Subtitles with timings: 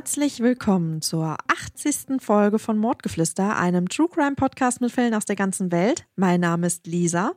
[0.00, 2.22] Herzlich willkommen zur 80.
[2.22, 6.06] Folge von Mordgeflüster, einem True Crime Podcast mit Fällen aus der ganzen Welt.
[6.16, 7.32] Mein Name ist Lisa.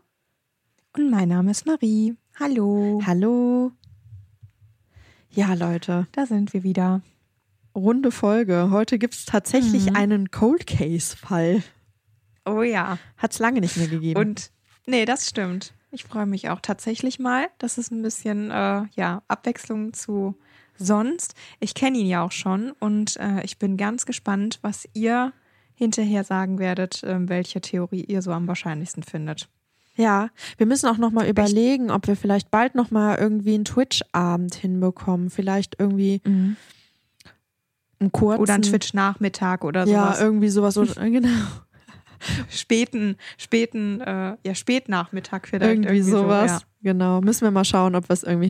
[0.95, 2.15] Und mein Name ist Marie.
[2.39, 3.01] Hallo.
[3.05, 3.73] Hallo.
[5.29, 6.07] Ja, Leute.
[6.13, 7.01] Da sind wir wieder.
[7.75, 8.69] Runde Folge.
[8.71, 9.97] Heute gibt es tatsächlich mhm.
[9.97, 11.63] einen Cold Case-Fall.
[12.45, 12.97] Oh ja.
[13.17, 14.17] Hat es lange nicht mehr gegeben.
[14.17, 14.51] Und
[14.85, 15.73] nee, das stimmt.
[15.91, 17.47] Ich freue mich auch tatsächlich mal.
[17.57, 20.37] Das ist ein bisschen äh, ja, Abwechslung zu
[20.77, 21.35] sonst.
[21.59, 25.33] Ich kenne ihn ja auch schon und äh, ich bin ganz gespannt, was ihr
[25.75, 29.49] hinterher sagen werdet, äh, welche Theorie ihr so am wahrscheinlichsten findet.
[29.95, 35.29] Ja, wir müssen auch nochmal überlegen, ob wir vielleicht bald nochmal irgendwie einen Twitch-Abend hinbekommen.
[35.29, 36.55] Vielleicht irgendwie mhm.
[37.99, 38.41] einen kurzen.
[38.41, 40.19] Oder einen Twitch-Nachmittag oder sowas.
[40.19, 40.77] Ja, irgendwie sowas.
[40.77, 41.29] Oder, genau.
[42.49, 45.71] späten, späten, äh, ja, Spätnachmittag vielleicht.
[45.71, 46.51] Irgendwie, irgendwie sowas.
[46.51, 46.61] So, ja.
[46.81, 47.21] Genau.
[47.21, 48.49] Müssen wir mal schauen, ob wir es irgendwie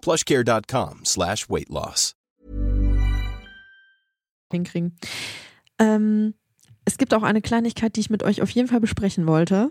[0.00, 2.14] plushcare.com slash weight loss.
[4.50, 4.96] Hinkriegen.
[5.78, 6.34] Ähm,
[6.84, 9.70] es gibt auch eine Kleinigkeit, die ich mit euch auf jeden Fall besprechen wollte.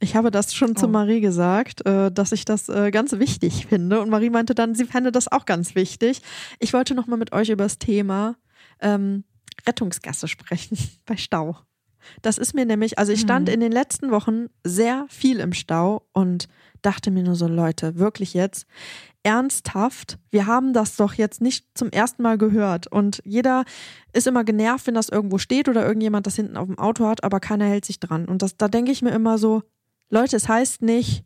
[0.00, 0.74] Ich habe das schon oh.
[0.74, 4.00] zu Marie gesagt, äh, dass ich das äh, ganz wichtig finde.
[4.00, 6.20] Und Marie meinte dann, sie fände das auch ganz wichtig.
[6.58, 8.36] Ich wollte nochmal mit euch über das Thema
[8.80, 9.24] ähm,
[9.66, 11.58] Rettungsgasse sprechen bei Stau.
[12.20, 13.54] Das ist mir nämlich, also ich stand mhm.
[13.54, 16.48] in den letzten Wochen sehr viel im Stau und
[16.82, 18.66] dachte mir nur so, Leute, wirklich jetzt,
[19.24, 22.86] ernsthaft, wir haben das doch jetzt nicht zum ersten Mal gehört.
[22.86, 23.64] Und jeder
[24.12, 27.24] ist immer genervt, wenn das irgendwo steht oder irgendjemand das hinten auf dem Auto hat,
[27.24, 28.26] aber keiner hält sich dran.
[28.26, 29.62] Und das, da denke ich mir immer so,
[30.10, 31.24] Leute, es heißt nicht,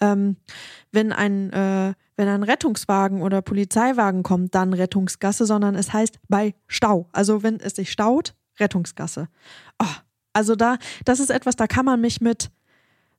[0.00, 0.36] ähm,
[0.92, 6.54] wenn ein, äh, wenn ein Rettungswagen oder Polizeiwagen kommt, dann Rettungsgasse, sondern es heißt bei
[6.66, 7.08] Stau.
[7.12, 9.28] Also wenn es sich staut, Rettungsgasse.
[9.80, 9.94] Oh,
[10.34, 12.50] also da, das ist etwas, da kann man mich mit,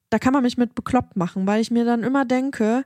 [0.09, 2.85] da kann man mich mit bekloppt machen, weil ich mir dann immer denke,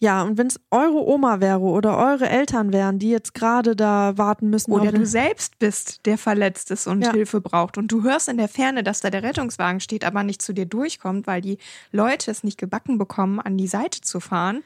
[0.00, 4.16] ja, und wenn es eure Oma wäre oder eure Eltern wären, die jetzt gerade da
[4.16, 4.70] warten müssen.
[4.70, 7.12] Oder du selbst bist, der verletzt ist und ja.
[7.12, 7.78] Hilfe braucht.
[7.78, 10.66] Und du hörst in der Ferne, dass da der Rettungswagen steht, aber nicht zu dir
[10.66, 11.58] durchkommt, weil die
[11.90, 14.62] Leute es nicht gebacken bekommen, an die Seite zu fahren.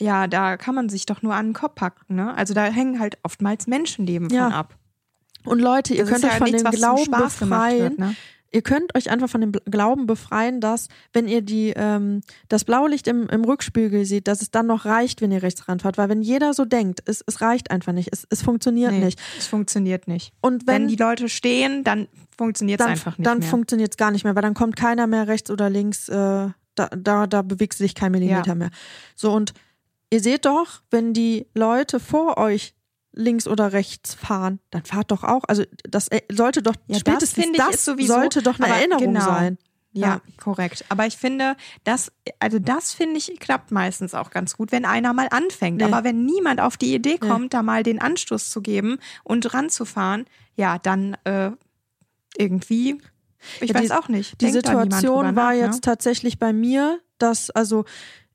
[0.00, 2.16] Ja, da kann man sich doch nur an den Kopf packen.
[2.16, 2.34] Ne?
[2.36, 4.44] Also da hängen halt oftmals Menschenleben ja.
[4.44, 4.74] von ab.
[5.44, 7.82] Und Leute, ihr das könnt euch ja von nichts, dem Glauben befreien.
[7.82, 8.16] Wird, ne?
[8.52, 13.08] Ihr könnt euch einfach von dem Glauben befreien, dass, wenn ihr die, ähm, das Blaulicht
[13.08, 15.96] im, im Rückspiegel seht, dass es dann noch reicht, wenn ihr rechts ranfahrt.
[15.96, 18.10] Weil wenn jeder so denkt, es, es reicht einfach nicht.
[18.12, 19.20] Es, es funktioniert nee, nicht.
[19.38, 20.32] Es funktioniert nicht.
[20.42, 24.10] Und wenn, wenn die Leute stehen, dann funktioniert es einfach nicht dann funktioniert es gar
[24.10, 26.08] nicht mehr, weil dann kommt keiner mehr rechts oder links.
[26.08, 28.54] Äh, da, da, da bewegt sich kein Millimeter ja.
[28.54, 28.70] mehr.
[29.14, 29.52] So und
[30.10, 32.74] ihr seht doch, wenn die Leute vor euch
[33.12, 35.44] links oder rechts fahren, dann fahrt doch auch.
[35.48, 39.24] Also das äh, sollte doch ja, spätestens das, das sowieso, sollte doch eine Erinnerung genau.
[39.24, 39.58] sein.
[39.94, 40.86] Ja, ja, korrekt.
[40.88, 45.12] Aber ich finde, das, also das finde ich, klappt meistens auch ganz gut, wenn einer
[45.12, 45.78] mal anfängt.
[45.78, 45.84] Nee.
[45.84, 47.48] Aber wenn niemand auf die Idee kommt, nee.
[47.50, 50.24] da mal den Anstoß zu geben und ranzufahren,
[50.56, 51.50] ja, dann äh,
[52.38, 53.02] irgendwie,
[53.60, 54.40] ich ja, weiß die, auch nicht.
[54.40, 55.80] Die Situation war nach, jetzt ne?
[55.82, 57.84] tatsächlich bei mir, dass, also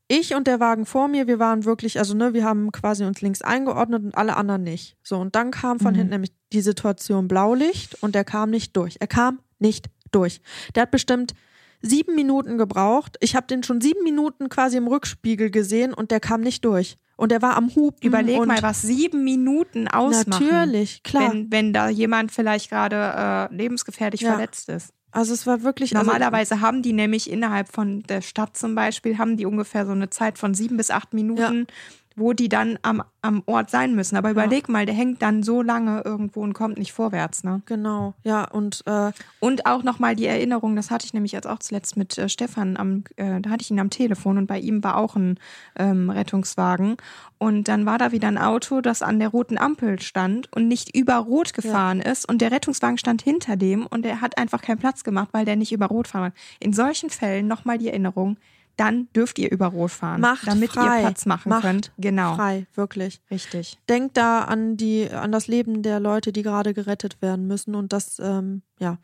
[0.08, 3.20] ich und der Wagen vor mir, wir waren wirklich, also ne, wir haben quasi uns
[3.20, 4.96] links eingeordnet und alle anderen nicht.
[5.02, 5.98] So, und dann kam von mhm.
[5.98, 8.96] hinten nämlich die Situation Blaulicht und der kam nicht durch.
[9.00, 10.40] Er kam nicht durch.
[10.74, 11.34] Der hat bestimmt
[11.82, 13.16] sieben Minuten gebraucht.
[13.20, 16.96] Ich habe den schon sieben Minuten quasi im Rückspiegel gesehen und der kam nicht durch.
[17.16, 18.02] Und er war am Hub.
[18.02, 20.46] Überleg mal, was sieben Minuten ausmachen.
[20.46, 21.32] Natürlich, klar.
[21.32, 24.30] Wenn, wenn da jemand vielleicht gerade äh, lebensgefährlich ja.
[24.30, 24.92] verletzt ist.
[25.10, 25.96] Also es war wirklich.
[25.96, 29.86] Also Normalerweise also, haben die nämlich innerhalb von der Stadt zum Beispiel, haben die ungefähr
[29.86, 31.74] so eine Zeit von sieben bis acht Minuten, ja
[32.18, 34.16] wo die dann am, am Ort sein müssen.
[34.16, 37.44] Aber überleg mal, der hängt dann so lange irgendwo und kommt nicht vorwärts.
[37.44, 37.62] Ne?
[37.66, 38.44] Genau, ja.
[38.44, 42.16] Und, äh, und auch nochmal die Erinnerung, das hatte ich nämlich jetzt auch zuletzt mit
[42.18, 45.16] äh, Stefan, am, äh, da hatte ich ihn am Telefon und bei ihm war auch
[45.16, 45.38] ein
[45.78, 46.96] ähm, Rettungswagen.
[47.38, 50.96] Und dann war da wieder ein Auto, das an der roten Ampel stand und nicht
[50.96, 52.10] über Rot gefahren ja.
[52.10, 52.28] ist.
[52.28, 55.56] Und der Rettungswagen stand hinter dem und er hat einfach keinen Platz gemacht, weil der
[55.56, 56.32] nicht über Rot fahren.
[56.60, 58.36] In solchen Fällen nochmal die Erinnerung,
[58.78, 60.96] dann dürft ihr über Rot fahren, Macht damit frei.
[60.96, 61.92] ihr Platz machen Macht könnt.
[61.98, 62.36] Genau.
[62.36, 63.20] Frei, wirklich.
[63.30, 63.78] Richtig.
[63.88, 67.92] Denkt da an die, an das Leben der Leute, die gerade gerettet werden müssen und
[67.92, 68.98] das, ähm, ja,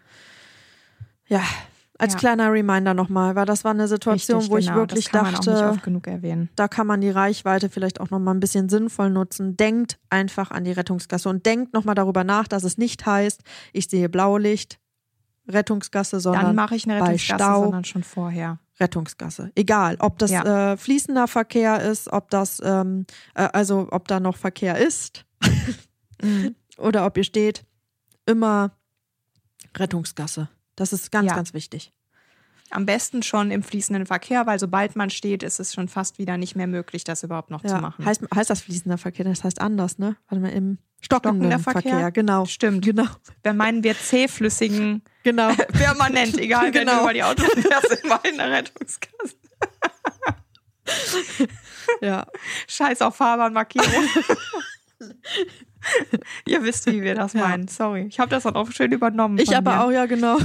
[1.27, 1.43] ja,
[1.97, 2.19] Als Ja.
[2.19, 4.79] kleiner Reminder nochmal, weil das war eine Situation, Richtig, wo ich genau.
[4.79, 5.81] wirklich auch nicht dachte,
[6.57, 9.57] da kann man die Reichweite vielleicht auch nochmal ein bisschen sinnvoll nutzen.
[9.57, 13.43] Denkt einfach an die Rettungsgasse und denkt nochmal darüber nach, dass es nicht heißt,
[13.73, 14.81] ich sehe Blaulicht,
[15.49, 18.59] Rettungsgasse, Dann sondern mache ich eine bei Rettungsgasse, Stau- sondern schon vorher.
[18.81, 19.53] Rettungsgasse.
[19.55, 20.73] Egal, ob das Ja.
[20.73, 25.25] äh, fließender Verkehr ist, ob das, ähm, äh, also ob da noch Verkehr ist
[26.23, 26.55] Mhm.
[26.79, 27.65] oder ob ihr steht,
[28.27, 28.73] immer
[29.77, 30.49] Rettungsgasse.
[30.77, 31.35] Das ist ganz, Ja.
[31.37, 31.93] ganz wichtig.
[32.71, 36.37] Am besten schon im fließenden Verkehr, weil sobald man steht, ist es schon fast wieder
[36.37, 37.81] nicht mehr möglich, das überhaupt noch zu Ja.
[37.81, 38.05] machen.
[38.05, 39.25] Heißt, heißt das fließender Verkehr?
[39.25, 40.17] Das heißt anders, ne?
[40.29, 41.91] Warte mal, im stockenden Stockender Verkehr.
[41.93, 42.13] Verkehr?
[42.13, 42.45] Genau.
[42.47, 42.85] Stimmt.
[42.85, 43.07] Genau.
[43.43, 45.53] Dann meinen wir zähflüssigen, Genau.
[45.73, 46.97] permanent, egal, wenn Genau.
[46.99, 49.35] du über die Autos fährst, immer in der Rettungskasse.
[52.01, 52.27] ja.
[52.69, 53.89] Scheiß auf Fahrbahnmarkierung.
[56.47, 57.49] Ihr wisst, wie wir das Ja.
[57.49, 57.69] meinen.
[57.69, 58.07] Sorry.
[58.09, 59.39] Ich habe das dann auch schön übernommen.
[59.39, 59.85] Ich aber mir.
[59.85, 60.39] auch, ja, genau.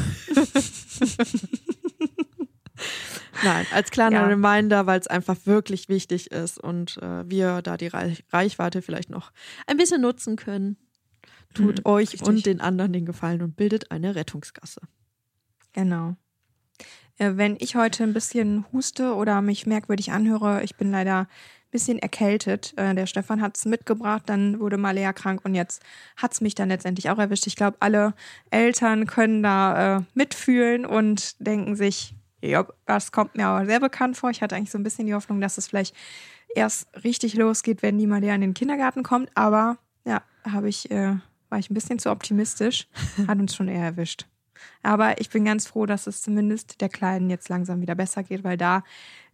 [3.44, 4.26] Nein, als kleiner Ja.
[4.28, 9.10] Reminder, weil es einfach wirklich wichtig ist und äh, wir da die Reich Reichweite vielleicht
[9.10, 9.32] noch
[9.68, 10.78] ein bisschen nutzen können.
[11.54, 12.28] Tut Mhm, euch richtig.
[12.28, 14.82] und den anderen den Gefallen und bildet eine Rettungsgasse.
[15.74, 16.16] Genau.
[17.18, 21.28] Äh, Wenn ich heute ein bisschen huste oder mich merkwürdig anhöre, ich bin leider ein
[21.72, 22.74] bisschen erkältet.
[22.78, 25.82] Äh, Der Stefan hat es mitgebracht, dann wurde Malea krank und jetzt
[26.18, 27.48] hat es mich dann letztendlich auch erwischt.
[27.48, 28.14] Ich glaube, alle
[28.52, 34.16] Eltern können da äh, mitfühlen und denken sich, ja, das kommt mir aber sehr bekannt
[34.18, 34.30] vor.
[34.30, 35.94] Ich hatte eigentlich so ein bisschen die Hoffnung, dass es vielleicht
[36.56, 39.30] erst richtig losgeht, wenn die Malea in den Kindergarten kommt.
[39.36, 41.16] Aber ja, habe ich, äh,
[41.50, 42.88] war ich ein bisschen zu optimistisch.
[43.28, 44.28] Hat uns schon eher erwischt.
[44.84, 48.44] Aber ich bin ganz froh, dass es zumindest der Kleinen jetzt langsam wieder besser geht,
[48.44, 48.84] weil da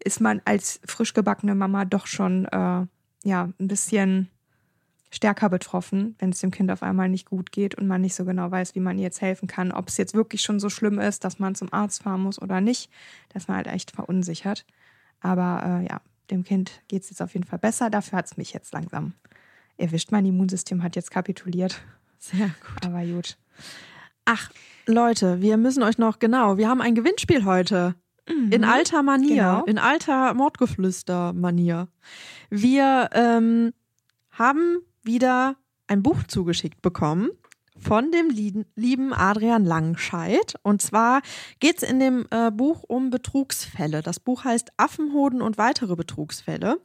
[0.03, 2.85] ist man als frisch gebackene Mama doch schon äh,
[3.23, 4.29] ja ein bisschen
[5.11, 8.25] stärker betroffen, wenn es dem Kind auf einmal nicht gut geht und man nicht so
[8.25, 10.99] genau weiß, wie man ihr jetzt helfen kann, ob es jetzt wirklich schon so schlimm
[10.99, 12.91] ist, dass man zum Arzt fahren muss oder nicht.
[13.29, 14.65] Da ist man halt echt verunsichert.
[15.21, 17.89] Aber äh, ja, dem Kind geht es jetzt auf jeden Fall besser.
[17.89, 19.13] Dafür hat es mich jetzt langsam
[19.77, 20.11] erwischt.
[20.11, 21.81] Mein Immunsystem hat jetzt kapituliert.
[22.31, 22.85] Sehr gut.
[22.85, 23.37] Aber gut.
[24.25, 24.49] Ach,
[24.87, 27.95] Leute, wir müssen euch noch, genau, wir haben ein Gewinnspiel heute.
[28.27, 29.63] In alter Manier, Genau.
[29.65, 31.87] in alter Mordgeflüster-Manier.
[32.49, 33.71] Wir ähm,
[34.31, 37.29] haben wieder ein Buch zugeschickt bekommen
[37.77, 40.55] von dem lieben, lieben Adrian Langscheid.
[40.63, 41.21] Und zwar
[41.59, 44.01] geht es in dem äh, Buch um Betrugsfälle.
[44.01, 46.79] Das Buch heißt Affenhoden und weitere Betrugsfälle.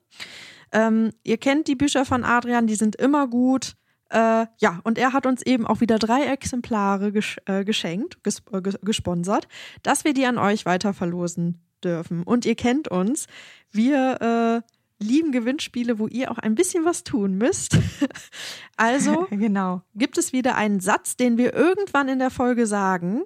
[0.72, 3.76] Ähm, ihr kennt die Bücher von Adrian, die sind immer gut.
[4.10, 8.42] Äh, ja, und er hat uns eben auch wieder drei Exemplare gesch äh, geschenkt, ges
[8.52, 9.46] äh, ges gesponsert,
[9.82, 12.24] dass wir die an euch weiter verlosen dürfen.
[12.24, 13.26] Und ihr kennt uns.
[13.70, 17.78] Wir äh, lieben Gewinnspiele, wo ihr auch ein bisschen was tun müsst.
[18.76, 19.82] also genau.
[19.94, 23.22] gibt es wieder einen Satz, den wir irgendwann in der Folge sagen.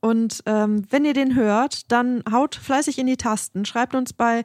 [0.00, 4.44] Und ähm, wenn ihr den hört, dann haut fleißig in die Tasten, schreibt uns bei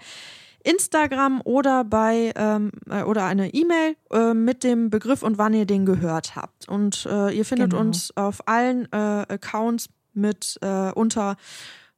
[0.63, 5.66] Instagram oder bei ähm, äh, oder eine E-Mail äh, mit dem Begriff und wann ihr
[5.66, 6.68] den gehört habt.
[6.68, 7.81] Und äh, ihr findet Genau.
[7.81, 11.36] uns auf allen äh, Accounts mit äh, unter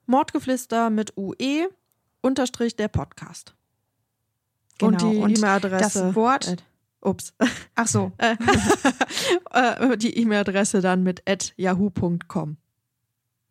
[0.06, 1.68] Mordgeflüster mit UE
[2.22, 3.56] unterstrich der Podcast.
[4.82, 5.12] Und Genau.
[5.12, 6.04] die Und E-Mail-Adresse.
[6.06, 6.58] das Wort- Äh,
[7.08, 7.34] ups.
[7.76, 8.12] Ach so.
[9.98, 11.22] Die E-Mail-Adresse dann mit
[11.58, 12.58] yahoo.com.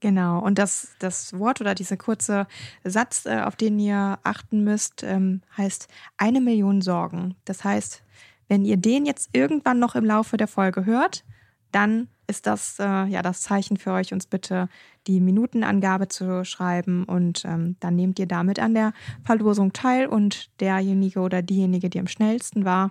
[0.02, 2.49] Genau, und das, das Wort oder dieser kurze
[2.82, 7.37] Satz, äh, auf den ihr achten müsst, ähm, heißt eine Million Sorgen.
[7.44, 8.02] Das heißt,
[8.49, 11.25] wenn ihr den jetzt irgendwann noch im Laufe der Folge hört,
[11.71, 14.68] dann ist das äh, ja das Zeichen für euch, uns bitte
[15.06, 20.50] die Minutenangabe zu schreiben und ähm, dann nehmt ihr damit an der Verlosung teil und
[20.61, 22.90] derjenige oder diejenige, die am schnellsten war,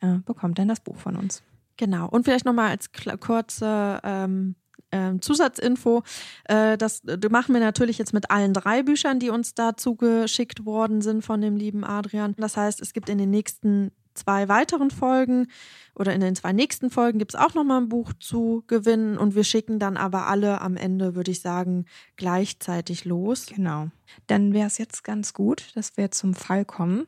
[0.00, 1.44] äh, bekommt dann das Buch von uns.
[1.76, 2.08] Genau.
[2.08, 4.56] Und vielleicht nochmal als kurze ähm,
[4.92, 6.02] ähm, Zusatzinfo.
[6.44, 11.00] Äh, das machen wir natürlich jetzt mit allen drei Büchern, die uns da zugeschickt worden
[11.00, 12.34] sind von dem lieben Adrian.
[12.36, 15.48] Das heißt, es gibt in den nächsten zwei weiteren Folgen
[15.94, 19.34] oder in den zwei nächsten Folgen gibt es auch nochmal ein Buch zu gewinnen und
[19.34, 23.46] wir schicken dann aber alle am Ende, würde ich sagen, gleichzeitig los.
[23.46, 23.88] Genau.
[24.26, 27.06] Dann wäre es jetzt ganz gut, dass wir zum Fall kommen.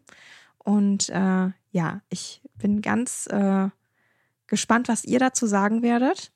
[0.58, 3.68] Und äh, ja, ich bin ganz äh,
[4.46, 6.32] gespannt, was ihr dazu sagen werdet.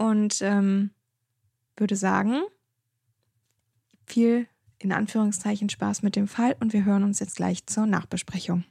[0.00, 0.92] Und ähm,
[1.76, 2.40] würde sagen,
[4.06, 4.46] viel
[4.78, 8.64] in Anführungszeichen Spaß mit dem Fall und wir hören uns jetzt gleich zur Nachbesprechung.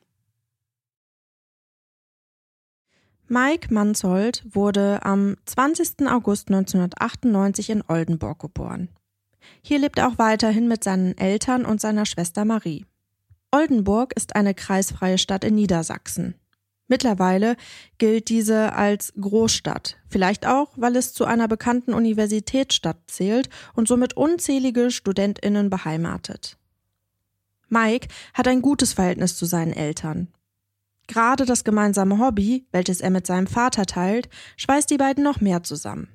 [3.27, 6.07] Mike Manzold wurde am 20.
[6.07, 8.89] August 1998 in Oldenburg geboren.
[9.61, 12.87] Hier lebt er auch weiterhin mit seinen Eltern und seiner Schwester Marie.
[13.51, 16.33] Oldenburg ist eine kreisfreie Stadt in Niedersachsen.
[16.89, 17.55] Mittlerweile
[17.99, 24.17] gilt diese als Großstadt, vielleicht auch, weil es zu einer bekannten Universitätsstadt zählt und somit
[24.17, 26.57] unzählige Studentinnen beheimatet.
[27.69, 30.29] Mike hat ein gutes Verhältnis zu seinen Eltern.
[31.05, 34.27] Gerade das gemeinsame Hobby, welches er mit seinem Vater teilt,
[34.57, 36.07] schweißt die beiden noch mehr zusammen.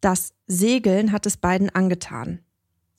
[0.00, 2.40] Das Segeln hat es beiden angetan.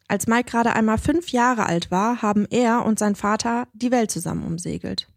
[0.08, 4.12] Als Mike gerade einmal fünf Jahre alt war, haben er und sein Vater die Welt
[4.12, 5.08] zusammen umsegelt.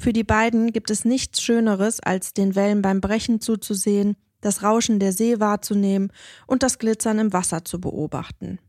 [0.00, 4.98] Für die beiden gibt es nichts Schöneres, als den Wellen beim Brechen zuzusehen, das Rauschen
[4.98, 6.10] der See wahrzunehmen
[6.46, 8.60] und das Glitzern im Wasser zu beobachten.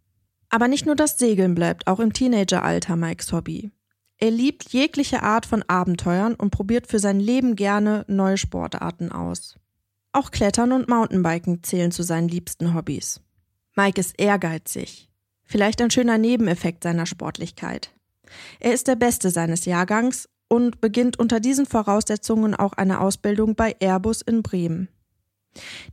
[0.50, 3.72] Aber nicht nur das Segeln bleibt auch im Teenageralter Mikes Hobby.
[4.18, 9.56] Er liebt jegliche Art von Abenteuern und probiert für sein Leben gerne neue Sportarten aus.
[10.12, 13.22] Auch Klettern und Mountainbiken zählen zu seinen liebsten Hobbys.
[13.78, 15.10] Mike ist ehrgeizig.
[15.46, 17.94] Vielleicht ein schöner Nebeneffekt seiner Sportlichkeit.
[18.60, 23.74] Er ist der Beste seines Jahrgangs und beginnt unter diesen Voraussetzungen auch eine Ausbildung bei
[23.80, 24.90] Airbus in Bremen.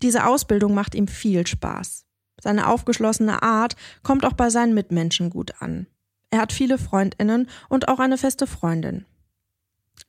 [0.03, 2.07] Diese Ausbildung macht ihm viel Spaß.
[2.41, 5.87] Seine aufgeschlossene Art kommt auch bei seinen Mitmenschen gut an.
[6.31, 9.07] Er hat viele Freundinnen und auch eine feste Freundin.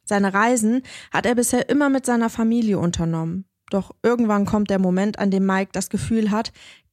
[0.03, 3.45] Seine Reisen hat er bisher immer mit seiner Familie unternommen.
[3.69, 6.51] Doch irgendwann kommt der Moment, an dem Mike das Gefühl hat,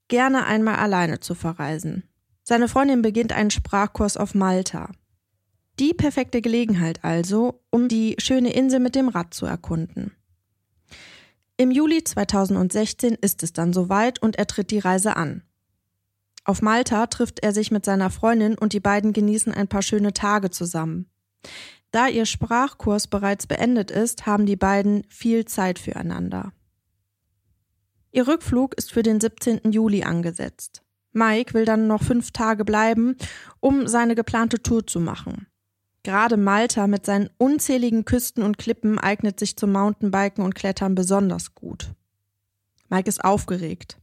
[0.08, 2.02] gerne einmal alleine zu verreisen.
[2.42, 4.90] Seine Freundin beginnt einen Sprachkurs auf Malta.
[5.78, 10.12] Die perfekte Gelegenheit also, um die schöne Insel mit dem Rad zu erkunden.
[11.58, 15.42] Im Juli 2016 ist es dann soweit und er tritt die Reise an.
[16.44, 20.12] Auf Malta trifft er sich mit seiner Freundin und die beiden genießen ein paar schöne
[20.12, 21.10] Tage zusammen.
[21.90, 26.52] Da ihr Sprachkurs bereits beendet ist, haben die beiden viel Zeit füreinander.
[28.12, 29.72] Ihr Rückflug ist für den 17.
[29.72, 30.82] Juli angesetzt.
[31.12, 33.16] Mike will dann noch fünf Tage bleiben,
[33.60, 35.46] um seine geplante Tour zu machen.
[36.06, 41.56] Gerade Malta mit seinen unzähligen Küsten und Klippen eignet sich zum Mountainbiken und Klettern besonders
[41.56, 41.90] gut.
[42.88, 43.98] Mike ist aufgeregt.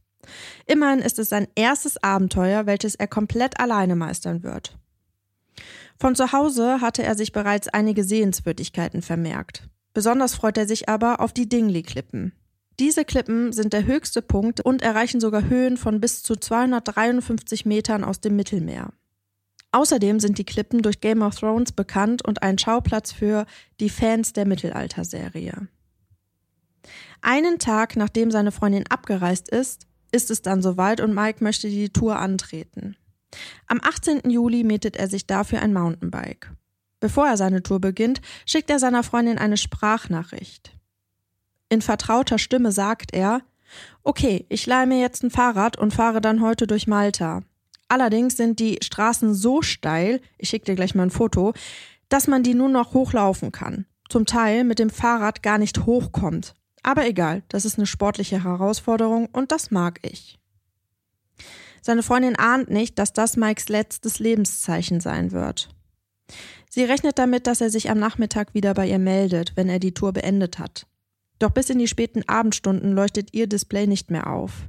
[0.66, 4.76] Immerhin ist es sein erstes Abenteuer, welches er komplett alleine meistern wird.
[5.98, 9.62] Von zu Hause hatte er sich bereits einige Sehenswürdigkeiten vermerkt.
[9.94, 12.34] Besonders freut er sich aber auf die Dingley-Klippen.
[12.80, 18.04] Diese Klippen sind der höchste Punkt und erreichen sogar Höhen von bis zu 253 Metern
[18.04, 18.92] aus dem Mittelmeer.
[19.74, 23.44] Außerdem sind die Klippen durch Game of Thrones bekannt und ein Schauplatz für
[23.80, 25.66] die Fans der Mittelalterserie.
[27.22, 31.88] Einen Tag nachdem seine Freundin abgereist ist, ist es dann soweit und Mike möchte die
[31.88, 32.94] Tour antreten.
[33.66, 34.30] Am 18.
[34.30, 36.52] Juli mietet er sich dafür ein Mountainbike.
[37.00, 40.78] Bevor er seine Tour beginnt, schickt er seiner Freundin eine Sprachnachricht.
[41.68, 43.40] In vertrauter Stimme sagt er,
[44.04, 47.42] Okay, ich leihe mir jetzt ein Fahrrad und fahre dann heute durch Malta.
[47.94, 51.54] Allerdings sind die Straßen so steil, ich schicke dir gleich mal ein Foto,
[52.08, 53.86] dass man die nur noch hochlaufen kann.
[54.08, 56.56] Zum Teil mit dem Fahrrad gar nicht hochkommt.
[56.82, 60.40] Aber egal, das ist eine sportliche Herausforderung und das mag ich.
[61.82, 65.68] Seine Freundin ahnt nicht, dass das Mikes letztes Lebenszeichen sein wird.
[66.68, 69.94] Sie rechnet damit, dass er sich am Nachmittag wieder bei ihr meldet, wenn er die
[69.94, 70.88] Tour beendet hat.
[71.38, 74.68] Doch bis in die späten Abendstunden leuchtet ihr Display nicht mehr auf.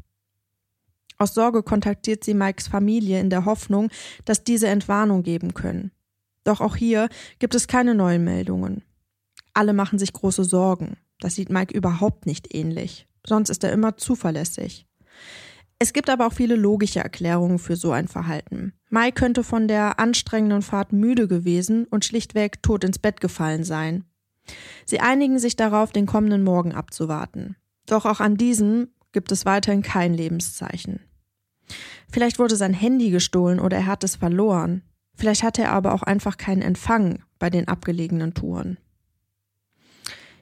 [1.18, 3.90] Aus Sorge kontaktiert sie Mikes Familie in der Hoffnung,
[4.26, 5.92] dass diese Entwarnung geben können.
[6.44, 8.84] Doch auch hier gibt es keine neuen Meldungen.
[9.54, 10.98] Alle machen sich große Sorgen.
[11.20, 13.08] Das sieht Mike überhaupt nicht ähnlich.
[13.26, 14.86] Sonst ist er immer zuverlässig.
[15.80, 18.74] Es gibt aber auch viele logische Erklärungen für so ein Verhalten.
[18.90, 24.06] Mike könnte von der anstrengenden Fahrt müde gewesen und schlichtweg tot ins Bett gefallen sein.
[24.86, 27.56] Sie einigen sich darauf, den kommenden Morgen abzuwarten.
[27.88, 31.00] Doch auch an diesem gibt es weiterhin kein Lebenszeichen.
[32.12, 34.84] Vielleicht wurde sein Handy gestohlen oder er hat es verloren.
[35.16, 38.78] Vielleicht hatte er aber auch einfach keinen Empfang bei den abgelegenen Touren.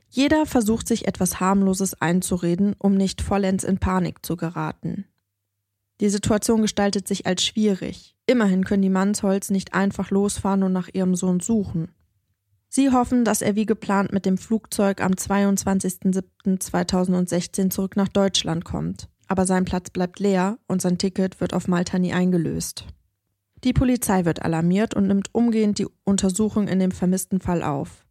[0.09, 5.05] Jeder versucht sich etwas harmloses einzureden, um nicht vollends in Panik zu geraten.
[6.01, 8.15] Die Situation gestaltet sich als schwierig.
[8.25, 11.91] Immerhin können die Mannsholz nicht einfach losfahren und nach ihrem Sohn suchen.
[12.75, 19.09] Sie hoffen, dass er wie geplant mit dem Flugzeug am 22.07.2016 zurück nach Deutschland kommt.
[19.27, 22.87] Aber sein Platz bleibt leer und sein Ticket wird auf Malta nie eingelöst.
[23.63, 28.07] Die Polizei wird alarmiert und nimmt umgehend die Untersuchung in dem vermissten Fall auf.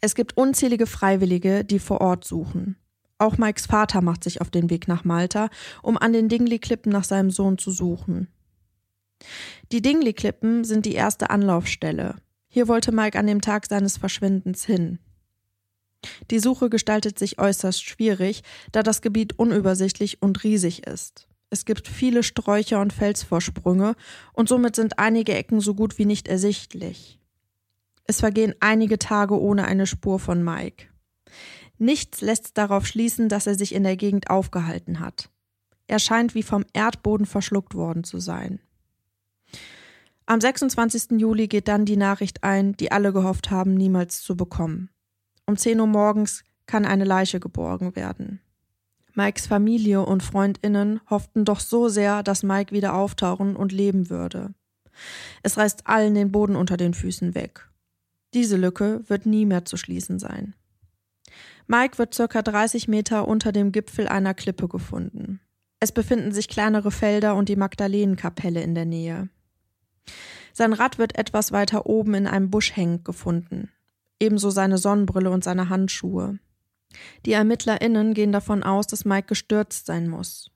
[0.00, 2.74] Es gibt unzählige Freiwillige, die vor Ort suchen.
[3.18, 5.50] Auch Mikes Vater macht sich auf den Weg nach Malta,
[5.84, 8.26] um an den Dingley-Klippen nach seinem Sohn zu suchen.
[9.70, 12.16] Die Dingley-Klippen sind die erste Anlaufstelle.
[12.52, 14.98] Hier wollte Mike an dem Tag seines Verschwindens hin.
[16.30, 18.42] Die Suche gestaltet sich äußerst schwierig,
[18.72, 21.28] da das Gebiet unübersichtlich und riesig ist.
[21.48, 23.94] Es gibt viele Sträucher und Felsvorsprünge
[24.32, 27.20] und somit sind einige Ecken so gut wie nicht ersichtlich.
[28.04, 30.86] Es vergehen einige Tage ohne eine Spur von Mike.
[31.78, 35.30] Nichts lässt darauf schließen, dass er sich in der Gegend aufgehalten hat.
[35.86, 38.60] Er scheint wie vom Erdboden verschluckt worden zu sein.
[40.30, 41.18] Am 26.
[41.18, 44.88] Juli geht dann die Nachricht ein, die alle gehofft haben, niemals zu bekommen.
[45.44, 48.40] Um 10 Uhr morgens kann eine Leiche geborgen werden.
[49.14, 54.54] Mikes Familie und Freundinnen hofften doch so sehr, dass Mike wieder auftauchen und leben würde.
[55.42, 57.68] Es reißt allen den Boden unter den Füßen weg.
[58.32, 60.54] Diese Lücke wird nie mehr zu schließen sein.
[61.66, 65.40] Mike wird circa 30 Meter unter dem Gipfel einer Klippe gefunden.
[65.80, 69.28] Es befinden sich kleinere Felder und die Magdalenenkapelle in der Nähe.
[70.52, 73.70] Sein Rad wird etwas weiter oben in einem Busch hängend gefunden.
[74.18, 76.38] Ebenso seine Sonnenbrille und seine Handschuhe.
[77.24, 80.50] Die ErmittlerInnen gehen davon aus, dass Mike gestürzt sein muss.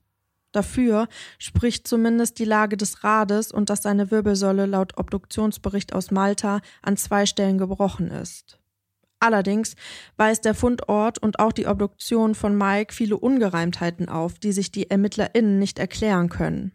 [0.51, 6.61] Dafür spricht zumindest die Lage des Rades und dass seine Wirbelsäule laut Obduktionsbericht aus Malta
[6.81, 8.59] an zwei Stellen gebrochen ist.
[9.19, 9.75] Allerdings
[10.17, 14.89] weist der Fundort und auch die Obduktion von Mike viele Ungereimtheiten auf, die sich die
[14.89, 16.71] ErmittlerInnen nicht erklären können.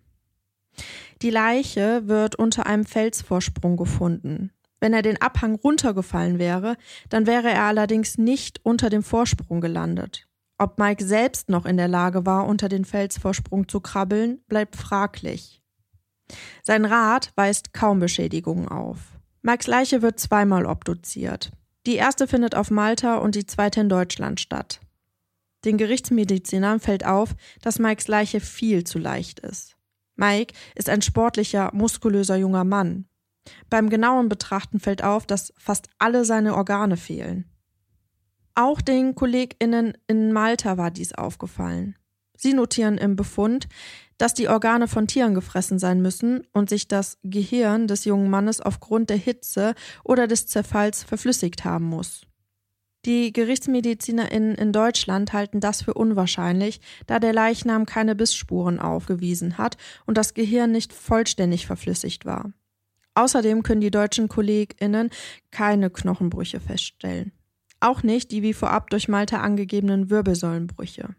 [1.22, 4.52] Die Leiche wird unter einem Felsvorsprung gefunden.
[4.80, 6.76] Wenn er den Abhang runtergefallen wäre,
[7.10, 10.26] dann wäre er allerdings nicht unter dem Vorsprung gelandet.
[10.56, 15.62] Ob Mike selbst noch in der Lage war, unter den Felsvorsprung zu krabbeln, bleibt fraglich.
[16.62, 18.98] Sein Rad weist kaum Beschädigungen auf.
[19.42, 21.50] Mikes Leiche wird zweimal obduziert.
[21.86, 24.80] Die erste findet auf Malta und die zweite in Deutschland statt.
[25.64, 29.76] Den Gerichtsmedizinern fällt auf, dass Mikes Leiche viel zu leicht ist.
[30.20, 33.06] Mike ist ein sportlicher, muskulöser junger Mann.
[33.70, 37.46] Beim genauen Betrachten fällt auf, dass fast alle seine Organe fehlen.
[38.54, 41.96] Auch den KollegInnen in Malta war dies aufgefallen.
[42.36, 43.66] Sie notieren im Befund,
[44.18, 48.60] dass die Organe von Tieren gefressen sein müssen und sich das Gehirn des jungen Mannes
[48.60, 52.26] aufgrund der Hitze oder des Zerfalls verflüssigt haben muss.
[53.06, 59.78] Die GerichtsmedizinerInnen in Deutschland halten das für unwahrscheinlich, da der Leichnam keine Bissspuren aufgewiesen hat
[60.04, 62.52] und das Gehirn nicht vollständig verflüssigt war.
[63.14, 65.10] Außerdem können die deutschen KollegInnen
[65.50, 67.32] keine Knochenbrüche feststellen.
[67.80, 71.14] Auch nicht die wie vorab durch Malta angegebenen Wirbelsäulenbrüche.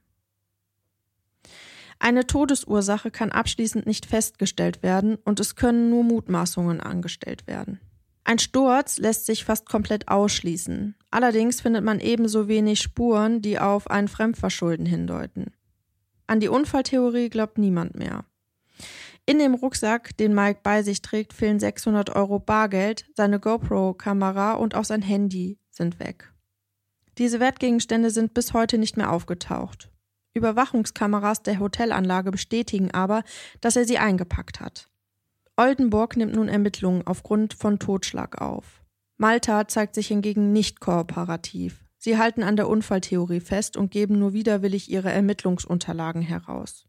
[1.97, 7.79] Eine Todesursache kann abschließend nicht festgestellt werden und es können nur Mutmaßungen angestellt werden.
[8.23, 10.95] Ein Sturz lässt sich fast komplett ausschließen.
[11.09, 15.53] Allerdings findet man ebenso wenig Spuren, die auf ein Fremdverschulden hindeuten.
[16.27, 18.25] An die Unfalltheorie glaubt niemand mehr.
[19.25, 24.75] In dem Rucksack, den Mike bei sich trägt, fehlen 600 Euro Bargeld, seine GoPro-Kamera und
[24.75, 26.31] auch sein Handy sind weg.
[27.17, 29.89] Diese Wertgegenstände sind bis heute nicht mehr aufgetaucht.
[30.33, 33.23] Überwachungskameras der Hotelanlage bestätigen aber,
[33.59, 34.90] dass er sie eingepackt hat.
[35.61, 38.81] Oldenburg nimmt nun Ermittlungen aufgrund von Totschlag auf.
[39.17, 41.85] Malta zeigt sich hingegen nicht kooperativ.
[41.99, 46.87] Sie halten an der Unfalltheorie fest und geben nur widerwillig ihre Ermittlungsunterlagen heraus.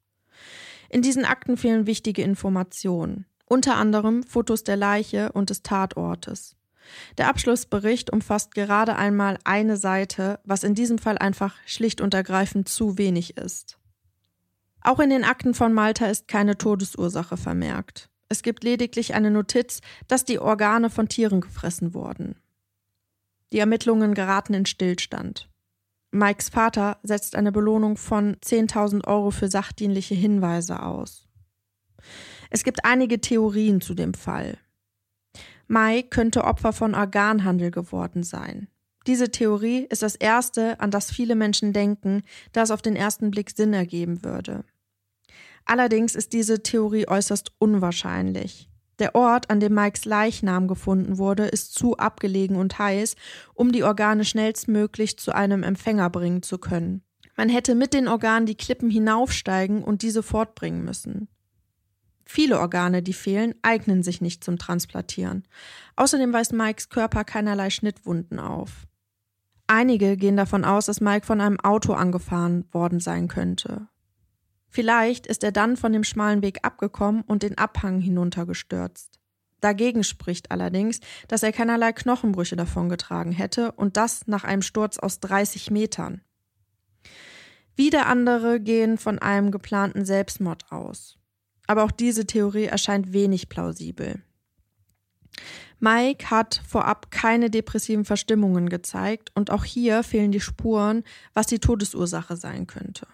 [0.88, 6.56] In diesen Akten fehlen wichtige Informationen, unter anderem Fotos der Leiche und des Tatortes.
[7.18, 12.70] Der Abschlussbericht umfasst gerade einmal eine Seite, was in diesem Fall einfach schlicht und ergreifend
[12.70, 13.78] zu wenig ist.
[14.80, 18.08] Auch in den Akten von Malta ist keine Todesursache vermerkt.
[18.33, 22.37] Es gibt lediglich eine Notiz, dass die Organe von Tieren gefressen wurden.
[23.53, 25.51] Die Ermittlungen geraten in Stillstand.
[26.12, 31.29] Mikes Vater setzt eine Belohnung von 10.000 Euro für sachdienliche Hinweise aus.
[32.49, 34.57] Es gibt einige Theorien zu dem Fall.
[35.66, 38.68] Mai könnte Opfer von Organhandel geworden sein.
[39.07, 43.31] Diese Theorie ist das erste, an das viele Menschen denken, da es auf den ersten
[43.31, 44.64] Blick Sinn ergeben würde.
[45.64, 48.68] Allerdings ist diese Theorie äußerst unwahrscheinlich.
[48.98, 53.16] Der Ort, an dem Mikes Leichnam gefunden wurde, ist zu abgelegen und heiß,
[53.55, 57.03] um die Organe schnellstmöglich zu einem Empfänger bringen zu können.
[57.37, 61.29] Man hätte mit den Organen die Klippen hinaufsteigen und diese fortbringen müssen.
[62.25, 65.48] Viele Organe, die fehlen, eignen sich nicht zum Transplantieren.
[65.96, 68.87] Außerdem weist Mikes Körper keinerlei Schnittwunden auf.
[69.66, 73.88] Einige gehen davon aus, dass Mike von einem Auto angefahren worden sein könnte.
[74.72, 79.20] Vielleicht ist er dann von dem schmalen Weg abgekommen und den Abhang hinuntergestürzt.
[79.61, 85.20] Dagegen spricht allerdings, dass er keinerlei Knochenbrüche davongetragen hätte und das nach einem Sturz aus
[85.20, 86.22] 30 Metern.
[87.76, 91.18] Wieder andere gehen von einem geplanten Selbstmord aus.
[91.66, 94.22] Aber auch diese Theorie erscheint wenig plausibel.
[95.80, 101.04] Mike hat vorab keine depressiven Verstimmungen gezeigt und auch hier fehlen die Spuren,
[101.35, 103.06] was die Todesursache sein könnte.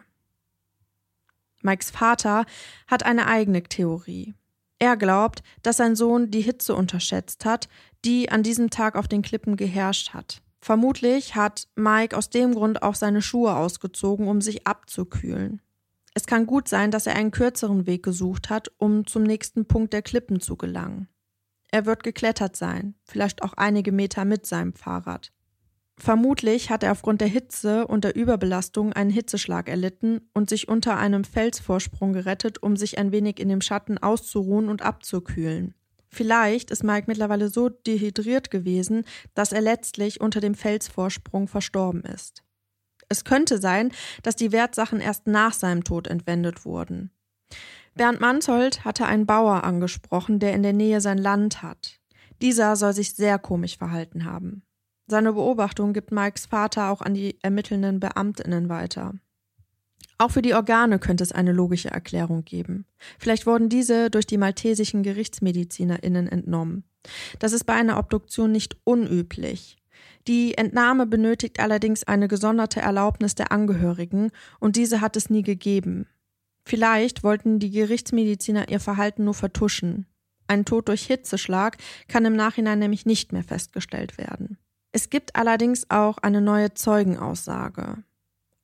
[1.62, 2.44] Mikes Vater
[2.86, 4.34] hat eine eigene Theorie.
[4.78, 7.68] Er glaubt, dass sein Sohn die Hitze unterschätzt hat,
[8.04, 10.40] die an diesem Tag auf den Klippen geherrscht hat.
[10.60, 15.60] Vermutlich hat Mike aus dem Grund auch seine Schuhe ausgezogen, um sich abzukühlen.
[16.14, 19.92] Es kann gut sein, dass er einen kürzeren Weg gesucht hat, um zum nächsten Punkt
[19.92, 21.08] der Klippen zu gelangen.
[21.70, 25.32] Er wird geklettert sein, vielleicht auch einige Meter mit seinem Fahrrad.
[25.98, 30.96] Vermutlich hat er aufgrund der Hitze und der Überbelastung einen Hitzeschlag erlitten und sich unter
[30.96, 35.74] einem Felsvorsprung gerettet, um sich ein wenig in dem Schatten auszuruhen und abzukühlen.
[36.08, 42.44] Vielleicht ist Mike mittlerweile so dehydriert gewesen, dass er letztlich unter dem Felsvorsprung verstorben ist.
[43.08, 43.90] Es könnte sein,
[44.22, 47.10] dass die Wertsachen erst nach seinem Tod entwendet wurden.
[47.94, 52.00] Bernd Manzold hatte einen Bauer angesprochen, der in der Nähe sein Land hat.
[52.40, 54.62] Dieser soll sich sehr komisch verhalten haben.
[55.10, 59.14] Seine Beobachtung gibt Mikes Vater auch an die ermittelnden Beamtinnen weiter.
[60.18, 62.84] Auch für die Organe könnte es eine logische Erklärung geben.
[63.18, 66.84] Vielleicht wurden diese durch die maltesischen Gerichtsmedizinerinnen entnommen.
[67.38, 69.78] Das ist bei einer Obduktion nicht unüblich.
[70.26, 76.06] Die Entnahme benötigt allerdings eine gesonderte Erlaubnis der Angehörigen und diese hat es nie gegeben.
[76.66, 80.04] Vielleicht wollten die Gerichtsmediziner ihr Verhalten nur vertuschen.
[80.48, 84.58] Ein Tod durch Hitzeschlag kann im Nachhinein nämlich nicht mehr festgestellt werden.
[84.98, 88.02] Es gibt allerdings auch eine neue Zeugenaussage.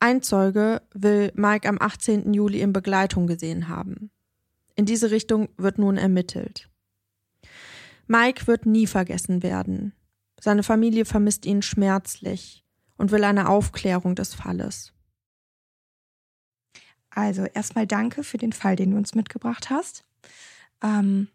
[0.00, 2.34] Ein Zeuge will Mike am 18.
[2.34, 4.10] Juli in Begleitung gesehen haben.
[4.74, 6.68] In diese Richtung wird nun ermittelt.
[8.08, 9.92] Mike wird nie vergessen werden.
[10.40, 12.64] Seine Familie vermisst ihn schmerzlich
[12.96, 14.92] und will eine Aufklärung des Falles.
[17.10, 20.04] Also erstmal danke für den Fall, den du uns mitgebracht hast.
[20.82, 21.28] Ähm,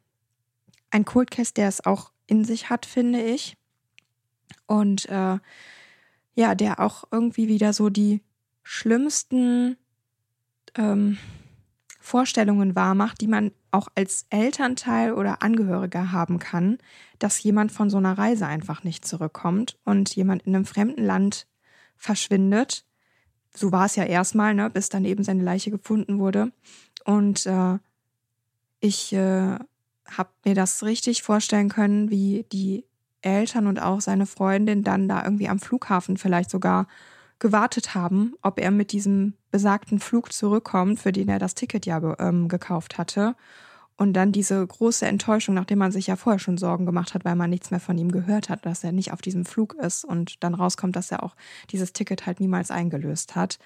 [0.89, 3.55] ein Coldcast, der es auch in sich hat, finde ich
[4.69, 5.39] und äh,
[6.35, 8.21] ja, der auch irgendwie wieder so die
[8.61, 9.77] schlimmsten
[10.75, 11.17] ähm,
[11.99, 16.77] Vorstellungen wahrmacht, die man auch als Elternteil oder Angehöriger haben kann,
[17.17, 21.47] dass jemand von so einer Reise einfach nicht zurückkommt und jemand in einem fremden Land
[21.97, 22.85] verschwindet.
[23.53, 26.51] So war es ja erstmal, ne, bis dann eben seine Leiche gefunden wurde.
[27.05, 27.79] Und äh,
[28.79, 29.57] ich äh,
[30.05, 32.85] habe mir das richtig vorstellen können, wie die
[33.21, 36.87] Eltern und auch seine Freundin dann da irgendwie am Flughafen vielleicht sogar
[37.39, 42.15] gewartet haben, ob er mit diesem besagten Flug zurückkommt, für den er das Ticket ja
[42.19, 43.35] ähm, gekauft hatte.
[43.97, 47.35] Und dann diese große Enttäuschung, nachdem man sich ja vorher schon Sorgen gemacht hat, weil
[47.35, 50.41] man nichts mehr von ihm gehört hat, dass er nicht auf diesem Flug ist und
[50.43, 51.35] dann rauskommt, dass er auch
[51.71, 53.59] dieses Ticket halt niemals eingelöst hat.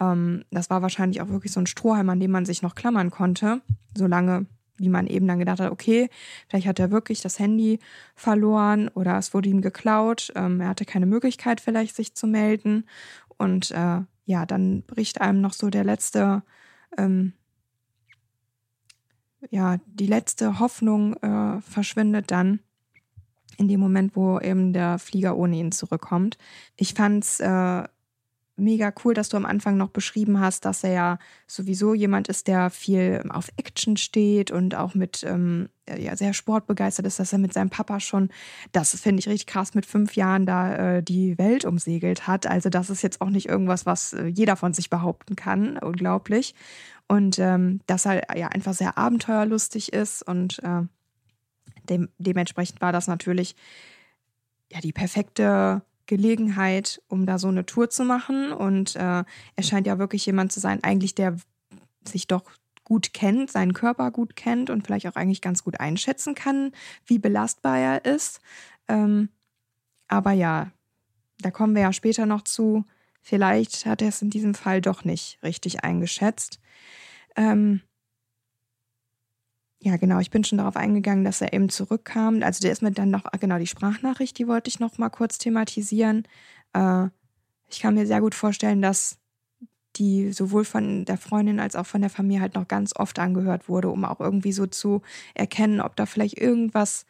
[0.00, 3.10] Ähm, das war wahrscheinlich auch wirklich so ein Strohhalm, an dem man sich noch klammern
[3.10, 3.62] konnte,
[3.96, 4.46] solange
[4.78, 6.08] wie man eben dann gedacht hat, okay,
[6.48, 7.78] vielleicht hat er wirklich das Handy
[8.14, 12.84] verloren oder es wurde ihm geklaut, ähm, er hatte keine Möglichkeit vielleicht sich zu melden
[13.36, 16.42] und äh, ja, dann bricht einem noch so der letzte,
[16.96, 17.32] ähm,
[19.50, 22.60] ja, die letzte Hoffnung äh, verschwindet dann
[23.56, 26.38] in dem Moment, wo eben der Flieger ohne ihn zurückkommt.
[26.76, 27.84] Ich fand's äh,
[28.58, 32.48] mega cool, dass du am Anfang noch beschrieben hast, dass er ja sowieso jemand ist,
[32.48, 37.38] der viel auf Action steht und auch mit ähm, ja, sehr sportbegeistert ist, dass er
[37.38, 38.30] mit seinem Papa schon,
[38.72, 42.46] das finde ich richtig krass, mit fünf Jahren da äh, die Welt umsegelt hat.
[42.46, 45.78] Also das ist jetzt auch nicht irgendwas, was äh, jeder von sich behaupten kann.
[45.78, 46.54] Unglaublich.
[47.06, 50.82] Und ähm, dass er ja einfach sehr abenteuerlustig ist und äh,
[51.88, 53.56] dem, dementsprechend war das natürlich
[54.70, 58.50] ja die perfekte Gelegenheit, um da so eine Tour zu machen.
[58.50, 61.36] Und äh, er scheint ja wirklich jemand zu sein, eigentlich der
[62.04, 62.42] sich doch
[62.82, 66.72] gut kennt, seinen Körper gut kennt und vielleicht auch eigentlich ganz gut einschätzen kann,
[67.06, 68.40] wie belastbar er ist.
[68.88, 69.28] Ähm,
[70.08, 70.72] aber ja,
[71.38, 72.84] da kommen wir ja später noch zu.
[73.20, 76.60] Vielleicht hat er es in diesem Fall doch nicht richtig eingeschätzt.
[77.36, 77.82] Ähm,
[79.80, 82.42] ja, genau, ich bin schon darauf eingegangen, dass er eben zurückkam.
[82.42, 85.38] Also der ist mir dann noch, genau, die Sprachnachricht, die wollte ich noch mal kurz
[85.38, 86.26] thematisieren.
[86.72, 87.06] Äh,
[87.68, 89.18] ich kann mir sehr gut vorstellen, dass
[89.96, 93.68] die sowohl von der Freundin als auch von der Familie halt noch ganz oft angehört
[93.68, 95.02] wurde, um auch irgendwie so zu
[95.34, 97.06] erkennen, ob da vielleicht irgendwas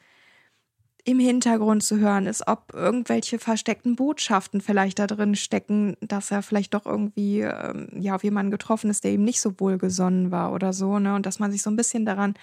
[1.09, 6.43] im Hintergrund zu hören ist, ob irgendwelche versteckten Botschaften vielleicht da drin stecken, dass er
[6.43, 10.53] vielleicht doch irgendwie ähm, ja auf jemanden getroffen ist, der ihm nicht so wohlgesonnen war
[10.53, 11.15] oder so, ne?
[11.15, 12.35] Und dass man sich so ein bisschen daran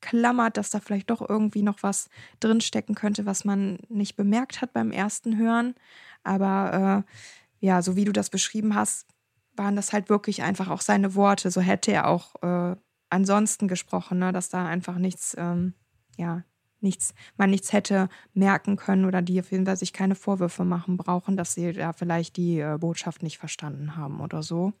[0.00, 2.08] klammert, dass da vielleicht doch irgendwie noch was
[2.40, 5.74] drin stecken könnte, was man nicht bemerkt hat beim ersten Hören.
[6.22, 9.06] Aber äh, ja, so wie du das beschrieben hast,
[9.54, 11.50] waren das halt wirklich einfach auch seine Worte.
[11.50, 12.74] So hätte er auch äh,
[13.10, 14.32] ansonsten gesprochen, ne?
[14.32, 15.74] dass da einfach nichts, ähm,
[16.16, 16.42] ja,
[16.84, 20.96] nichts, man nichts hätte merken können oder die auf jeden Fall sich keine Vorwürfe machen
[20.96, 24.72] brauchen, dass sie da vielleicht die äh, Botschaft nicht verstanden haben oder so.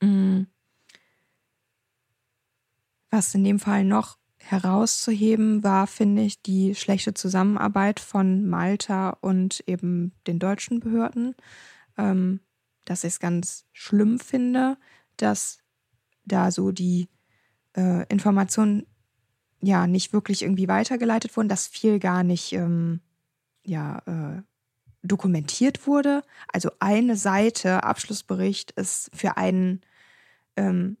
[0.00, 0.46] Mhm.
[3.10, 9.64] Was in dem Fall noch herauszuheben war, finde ich, die schlechte Zusammenarbeit von Malta und
[9.66, 11.34] eben den deutschen Behörden.
[11.98, 12.40] Ähm,
[12.84, 14.76] dass ich es ganz schlimm finde,
[15.16, 15.58] dass
[16.24, 17.08] da so die
[17.76, 18.86] äh, Informationen
[19.62, 23.00] ja nicht wirklich irgendwie weitergeleitet wurden, dass viel gar nicht ähm,
[23.64, 24.42] ja, äh,
[25.02, 26.22] dokumentiert wurde.
[26.52, 29.82] Also eine Seite Abschlussbericht ist für einen
[30.56, 30.96] ähm,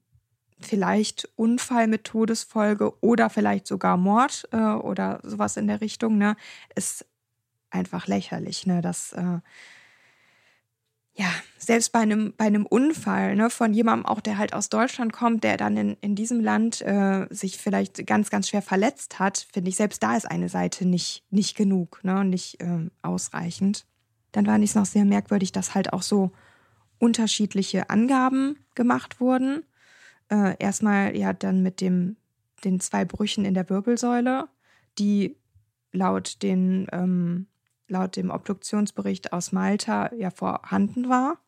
[0.60, 6.36] vielleicht Unfall mit Todesfolge oder vielleicht sogar Mord äh, oder sowas in der Richtung, ne,
[6.74, 7.06] ist
[7.70, 9.38] einfach lächerlich, ne, dass äh,
[11.20, 15.12] ja, selbst bei einem, bei einem Unfall ne, von jemandem auch, der halt aus Deutschland
[15.12, 19.46] kommt, der dann in, in diesem Land äh, sich vielleicht ganz, ganz schwer verletzt hat,
[19.52, 23.84] finde ich, selbst da ist eine Seite nicht, nicht genug, ne, nicht äh, ausreichend.
[24.32, 26.32] Dann ich es noch sehr merkwürdig, dass halt auch so
[26.98, 29.64] unterschiedliche Angaben gemacht wurden.
[30.30, 32.16] Äh, erstmal ja dann mit dem,
[32.64, 34.48] den zwei Brüchen in der Wirbelsäule,
[34.98, 35.36] die
[35.92, 37.46] laut den ähm,
[37.90, 41.38] laut dem Obduktionsbericht aus Malta ja vorhanden war,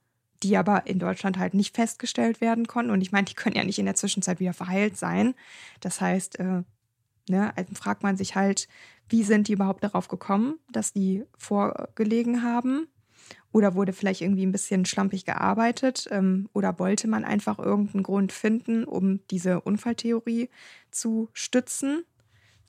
[0.43, 2.91] die aber in Deutschland halt nicht festgestellt werden konnten.
[2.91, 5.35] Und ich meine, die können ja nicht in der Zwischenzeit wieder verheilt sein.
[5.81, 6.63] Das heißt, äh,
[7.29, 8.69] ne, also fragt man sich halt,
[9.09, 12.89] wie sind die überhaupt darauf gekommen, dass die vorgelegen haben?
[13.53, 16.09] Oder wurde vielleicht irgendwie ein bisschen schlampig gearbeitet?
[16.11, 20.49] Ähm, oder wollte man einfach irgendeinen Grund finden, um diese Unfalltheorie
[20.91, 22.05] zu stützen?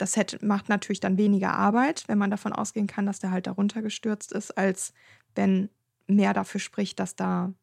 [0.04, 3.48] Das hätte, macht natürlich dann weniger Arbeit, wenn man davon ausgehen kann, dass der halt
[3.48, 4.92] darunter gestürzt ist, als
[5.34, 5.70] wenn
[6.08, 7.54] mehr dafür spricht, dass da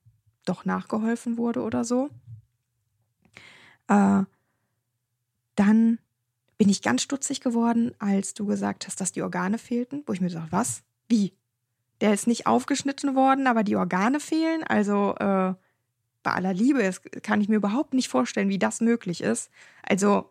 [0.46, 2.08] doch nachgeholfen wurde oder so.
[3.88, 4.22] Äh,
[5.54, 5.98] dann
[6.56, 10.22] bin ich ganz stutzig geworden, als du gesagt hast, dass die Organe fehlten, wo ich
[10.22, 10.82] mir dachte, was?
[11.10, 11.34] Wie?
[12.00, 14.64] Der ist nicht aufgeschnitten worden, aber die Organe fehlen?
[14.64, 15.52] Also äh,
[16.22, 19.50] bei aller Liebe, das kann ich mir überhaupt nicht vorstellen, wie das möglich ist.
[19.82, 20.30] Also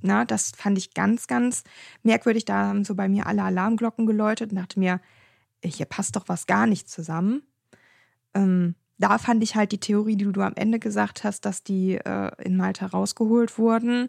[0.00, 1.64] na, das fand ich ganz, ganz
[2.02, 2.44] merkwürdig.
[2.44, 5.00] Da haben so bei mir alle Alarmglocken geläutet und dachte mir,
[5.64, 7.42] hier passt doch was gar nicht zusammen.
[8.34, 11.96] Ähm, da fand ich halt die Theorie, die du am Ende gesagt hast, dass die
[11.96, 14.08] äh, in Malta rausgeholt wurden,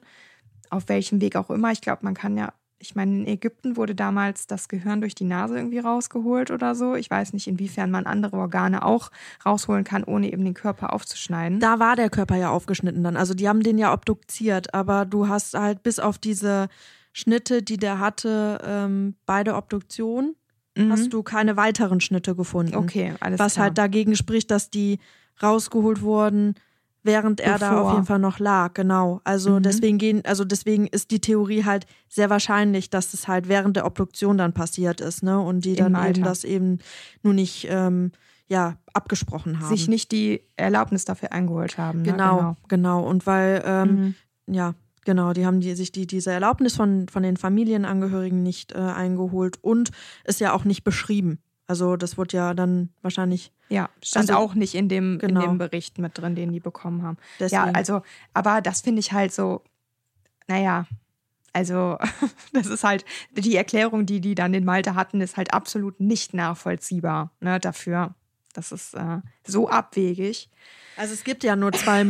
[0.70, 1.72] auf welchem Weg auch immer.
[1.72, 5.24] Ich glaube, man kann ja ich meine, in Ägypten wurde damals das Gehirn durch die
[5.24, 6.96] Nase irgendwie rausgeholt oder so.
[6.96, 9.10] Ich weiß nicht, inwiefern man andere Organe auch
[9.46, 11.60] rausholen kann, ohne eben den Körper aufzuschneiden.
[11.60, 13.18] Da war der Körper ja aufgeschnitten dann.
[13.18, 16.68] Also die haben den ja obduziert, aber du hast halt bis auf diese
[17.14, 20.36] Schnitte, die der hatte, ähm, bei der Obduktion,
[20.78, 20.92] mhm.
[20.92, 22.76] hast du keine weiteren Schnitte gefunden.
[22.76, 23.66] Okay, alles Was klar.
[23.66, 25.00] halt dagegen spricht, dass die
[25.42, 26.56] rausgeholt wurden
[27.04, 27.68] während er Bevor.
[27.70, 29.22] da auf jeden Fall noch lag, genau.
[29.24, 29.64] Also mhm.
[29.64, 33.86] deswegen gehen, also deswegen ist die Theorie halt sehr wahrscheinlich, dass es halt während der
[33.86, 35.40] Obduktion dann passiert ist, ne?
[35.40, 36.80] Und die dann eben das eben
[37.24, 38.12] nur nicht ähm,
[38.48, 39.70] ja, abgesprochen haben.
[39.70, 42.02] Sich nicht die Erlaubnis dafür eingeholt haben.
[42.02, 42.12] Ne?
[42.12, 43.04] Genau, genau, genau.
[43.04, 44.16] Und weil, ähm,
[44.48, 44.56] mhm.
[44.56, 44.74] ja,
[45.06, 49.58] genau, die haben die, sich die, diese Erlaubnis von, von den Familienangehörigen nicht äh, eingeholt
[49.62, 49.92] und
[50.24, 51.40] ist ja auch nicht beschrieben.
[51.68, 53.52] Also das wurde ja dann wahrscheinlich.
[53.70, 55.42] Ja, stand also, auch nicht in dem, genau.
[55.42, 57.18] in dem Bericht mit drin, den die bekommen haben.
[57.40, 57.68] Deswegen.
[57.68, 58.02] Ja, also,
[58.34, 59.62] aber das finde ich halt so,
[60.48, 60.86] naja,
[61.52, 61.98] also
[62.54, 66.34] das ist halt, die Erklärung, die die dann in Malte hatten, ist halt absolut nicht
[66.34, 68.16] nachvollziehbar ne, dafür.
[68.54, 70.50] Das ist äh, so abwegig.
[70.96, 72.06] Also es gibt ja nur zwei,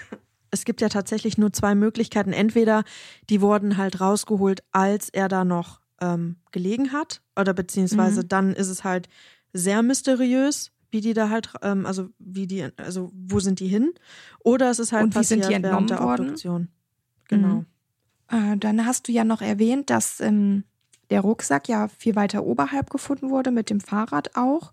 [0.50, 2.32] es gibt ja tatsächlich nur zwei Möglichkeiten.
[2.32, 2.84] Entweder
[3.30, 7.22] die wurden halt rausgeholt, als er da noch ähm, gelegen hat.
[7.38, 8.28] Oder beziehungsweise mhm.
[8.28, 9.08] dann ist es halt
[9.52, 13.92] sehr mysteriös, wie die da halt, ähm, also wie die, also wo sind die hin?
[14.40, 16.68] Oder es ist halt Und wie sind die entnommen der Obduktion.
[17.28, 17.64] Genau.
[18.30, 18.52] Mhm.
[18.52, 20.64] Äh, dann hast du ja noch erwähnt, dass ähm,
[21.10, 24.72] der Rucksack ja viel weiter oberhalb gefunden wurde, mit dem Fahrrad auch.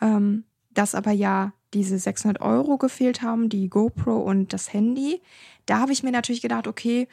[0.00, 5.20] Ähm, dass aber ja diese 600 Euro gefehlt haben, die GoPro und das Handy.
[5.66, 7.08] Da habe ich mir natürlich gedacht, okay,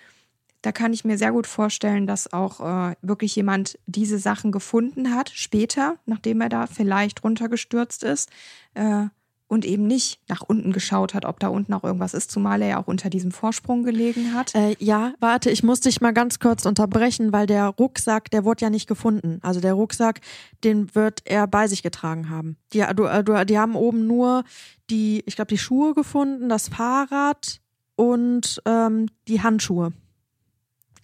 [0.66, 5.14] da kann ich mir sehr gut vorstellen, dass auch äh, wirklich jemand diese Sachen gefunden
[5.14, 8.32] hat, später, nachdem er da vielleicht runtergestürzt ist.
[8.74, 9.06] Äh,
[9.48, 12.68] und eben nicht nach unten geschaut hat, ob da unten noch irgendwas ist, zumal er
[12.68, 14.56] ja auch unter diesem Vorsprung gelegen hat.
[14.56, 18.66] Äh, ja, warte, ich muss dich mal ganz kurz unterbrechen, weil der Rucksack, der wurde
[18.66, 19.38] ja nicht gefunden.
[19.44, 20.22] Also der Rucksack,
[20.64, 22.58] den wird er bei sich getragen haben.
[22.74, 24.46] Die, du, äh, die haben oben nur
[24.90, 27.62] die, ich glaube, die Schuhe gefunden, das Fahrrad
[27.96, 29.94] und ähm, die Handschuhe.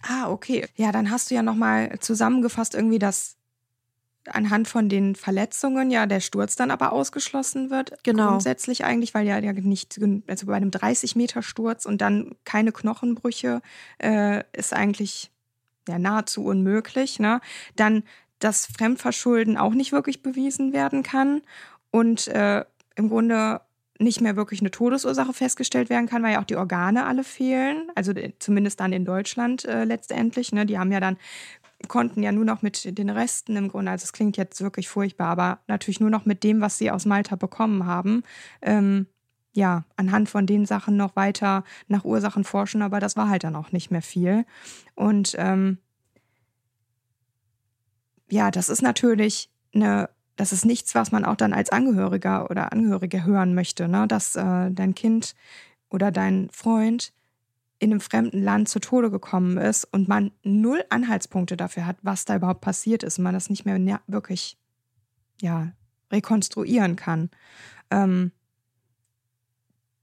[0.02, 0.66] Ah, okay.
[0.76, 3.36] Ja, dann hast du ja nochmal zusammengefasst irgendwie, dass
[4.26, 7.92] anhand von den Verletzungen ja der Sturz dann aber ausgeschlossen wird.
[8.04, 8.28] Genau.
[8.28, 12.72] Grundsätzlich eigentlich, weil ja, ja nicht, also bei einem 30 Meter Sturz und dann keine
[12.72, 13.62] Knochenbrüche
[13.98, 15.30] äh, ist eigentlich
[15.88, 17.18] ja nahezu unmöglich.
[17.18, 17.40] Ne?
[17.74, 18.04] Dann,
[18.38, 21.42] dass Fremdverschulden auch nicht wirklich bewiesen werden kann
[21.90, 23.60] und äh, im Grunde
[23.98, 27.90] nicht mehr wirklich eine Todesursache festgestellt werden kann, weil ja auch die Organe alle fehlen.
[27.94, 30.52] Also zumindest dann in Deutschland äh, letztendlich.
[30.52, 30.66] Ne?
[30.66, 31.16] Die haben ja dann,
[31.88, 35.28] konnten ja nur noch mit den Resten im Grunde, also es klingt jetzt wirklich furchtbar,
[35.28, 38.22] aber natürlich nur noch mit dem, was sie aus Malta bekommen haben,
[38.60, 39.06] ähm,
[39.52, 43.56] ja, anhand von den Sachen noch weiter nach Ursachen forschen, aber das war halt dann
[43.56, 44.46] auch nicht mehr viel.
[44.94, 45.78] Und ähm,
[48.30, 52.72] ja, das ist natürlich eine das ist nichts, was man auch dann als Angehöriger oder
[52.72, 54.06] Angehörige hören möchte, ne?
[54.08, 55.34] dass äh, dein Kind
[55.90, 57.12] oder dein Freund
[57.78, 62.24] in einem fremden Land zu Tode gekommen ist und man null Anhaltspunkte dafür hat, was
[62.24, 64.56] da überhaupt passiert ist und man das nicht mehr wirklich
[65.40, 65.72] ja,
[66.12, 67.30] rekonstruieren kann.
[67.90, 68.30] Ähm,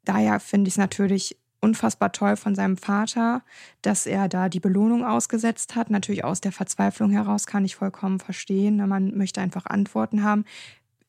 [0.03, 3.43] daher finde ich es natürlich unfassbar toll von seinem Vater,
[3.81, 5.89] dass er da die Belohnung ausgesetzt hat.
[5.89, 8.77] Natürlich aus der Verzweiflung heraus kann ich vollkommen verstehen.
[8.77, 8.87] Ne?
[8.87, 10.45] Man möchte einfach Antworten haben.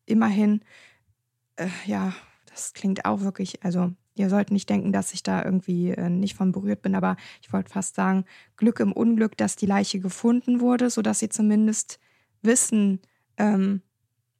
[0.06, 0.62] Immerhin,
[1.56, 2.12] äh, ja,
[2.46, 6.34] das klingt auch wirklich, also ihr sollt nicht denken, dass ich da irgendwie äh, nicht
[6.34, 8.24] von berührt bin, aber ich wollte fast sagen,
[8.56, 12.00] Glück im Unglück, dass die Leiche gefunden wurde, sodass sie zumindest
[12.42, 13.00] wissen
[13.36, 13.82] ähm,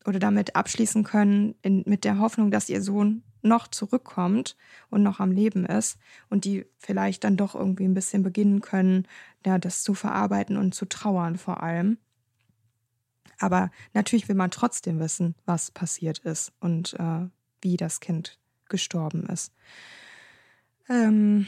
[0.05, 4.57] oder damit abschließen können, in, mit der Hoffnung, dass ihr Sohn noch zurückkommt
[4.90, 5.98] und noch am Leben ist
[6.29, 9.07] und die vielleicht dann doch irgendwie ein bisschen beginnen können,
[9.44, 11.98] ja, das zu verarbeiten und zu trauern vor allem.
[13.38, 17.26] Aber natürlich will man trotzdem wissen, was passiert ist und äh,
[17.62, 19.53] wie das Kind gestorben ist.
[20.88, 21.46] Ähm,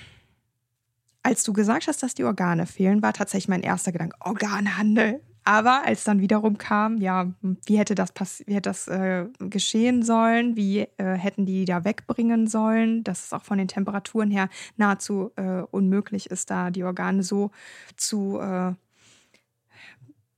[1.22, 5.20] als du gesagt hast, dass die Organe fehlen, war tatsächlich mein erster Gedanke, Organhandel.
[5.44, 7.32] Aber als dann wiederum kam, ja,
[7.66, 8.12] wie hätte das,
[8.46, 10.56] wie hätte das äh, geschehen sollen?
[10.56, 13.02] Wie äh, hätten die da wegbringen sollen?
[13.02, 17.50] Dass es auch von den Temperaturen her nahezu äh, unmöglich ist, da die Organe so
[17.96, 18.74] zu äh,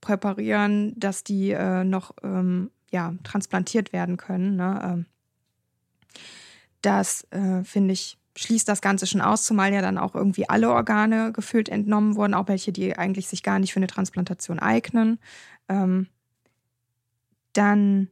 [0.01, 4.55] präparieren, dass die äh, noch ähm, ja, transplantiert werden können.
[4.55, 4.81] Ne?
[4.83, 5.05] Ähm,
[6.81, 10.69] das äh, finde ich schließt das Ganze schon aus, zumal ja dann auch irgendwie alle
[10.69, 15.19] Organe gefühlt entnommen wurden, auch welche, die eigentlich sich gar nicht für eine Transplantation eignen.
[15.69, 16.07] Ähm,
[17.53, 18.09] dann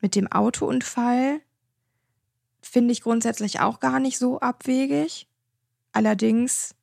[0.00, 1.40] mit dem Autounfall
[2.62, 5.28] finde ich grundsätzlich auch gar nicht so abwegig.
[5.92, 6.74] Allerdings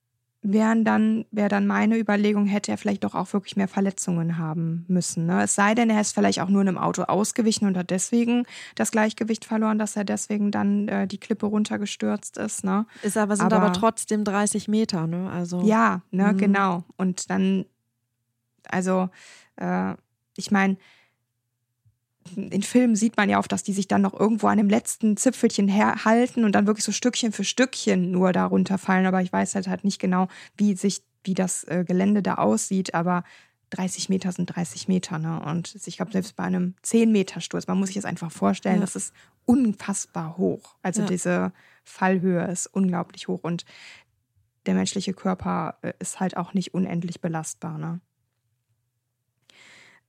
[0.41, 4.85] wären dann, wäre dann meine Überlegung, hätte er vielleicht doch auch wirklich mehr Verletzungen haben
[4.87, 5.25] müssen.
[5.25, 5.43] Ne?
[5.43, 8.45] Es sei denn, er ist vielleicht auch nur in einem Auto ausgewichen und hat deswegen
[8.75, 12.63] das Gleichgewicht verloren, dass er deswegen dann äh, die Klippe runtergestürzt ist.
[12.63, 12.85] Ne?
[13.03, 15.29] Ist aber, sind aber, aber trotzdem 30 Meter, ne?
[15.29, 15.61] Also.
[15.61, 16.37] Ja, ne, mhm.
[16.37, 16.83] genau.
[16.95, 17.65] Und dann,
[18.63, 19.09] also,
[19.57, 19.93] äh,
[20.37, 20.77] ich meine,
[22.35, 25.17] in Filmen sieht man ja oft, dass die sich dann noch irgendwo an dem letzten
[25.17, 29.05] Zipfelchen halten und dann wirklich so Stückchen für Stückchen nur darunter fallen.
[29.05, 32.93] Aber ich weiß halt halt nicht genau, wie sich, wie das äh, Gelände da aussieht.
[32.93, 33.23] Aber
[33.71, 35.41] 30 Meter sind 30 Meter, ne?
[35.41, 38.75] Und ich glaube, selbst bei einem 10 Meter Sturz, man muss sich das einfach vorstellen,
[38.75, 38.81] ja.
[38.81, 39.13] das ist
[39.45, 40.75] unfassbar hoch.
[40.81, 41.07] Also ja.
[41.07, 41.51] diese
[41.83, 43.65] Fallhöhe ist unglaublich hoch und
[44.65, 47.99] der menschliche Körper äh, ist halt auch nicht unendlich belastbar, ne?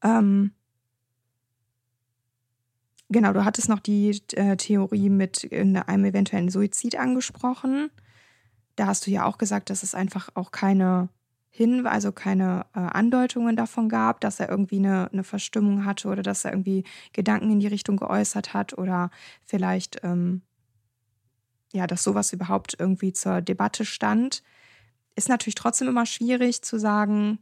[0.02, 0.52] Ähm,
[3.12, 7.90] Genau, du hattest noch die äh, Theorie mit einem eventuellen Suizid angesprochen.
[8.76, 11.08] Da hast du ja auch gesagt, dass es einfach auch keine
[11.50, 16.22] Hin, also keine äh, Andeutungen davon gab, dass er irgendwie eine, eine Verstimmung hatte oder
[16.22, 19.10] dass er irgendwie Gedanken in die Richtung geäußert hat oder
[19.44, 20.42] vielleicht, ähm,
[21.72, 24.44] ja, dass sowas überhaupt irgendwie zur Debatte stand.
[25.16, 27.40] Ist natürlich trotzdem immer schwierig zu sagen,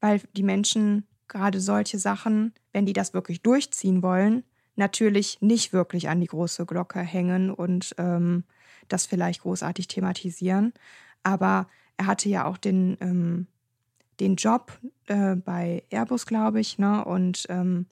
[0.00, 4.42] weil die Menschen gerade solche Sachen, wenn die das wirklich durchziehen wollen,
[4.78, 8.44] natürlich nicht wirklich an die große Glocke hängen und ähm,
[8.88, 10.72] das vielleicht großartig thematisieren.
[11.22, 13.46] Aber er hatte ja auch den, ähm,
[14.20, 17.04] den Job äh, bei Airbus, glaube ich, ne?
[17.04, 17.86] Und ähm,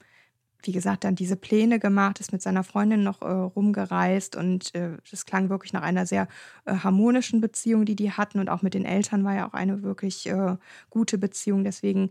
[0.63, 4.97] wie gesagt, dann diese Pläne gemacht, ist mit seiner Freundin noch äh, rumgereist und äh,
[5.09, 6.27] das klang wirklich nach einer sehr
[6.65, 9.83] äh, harmonischen Beziehung, die die hatten und auch mit den Eltern war ja auch eine
[9.83, 10.57] wirklich äh,
[10.89, 11.63] gute Beziehung.
[11.63, 12.09] Deswegen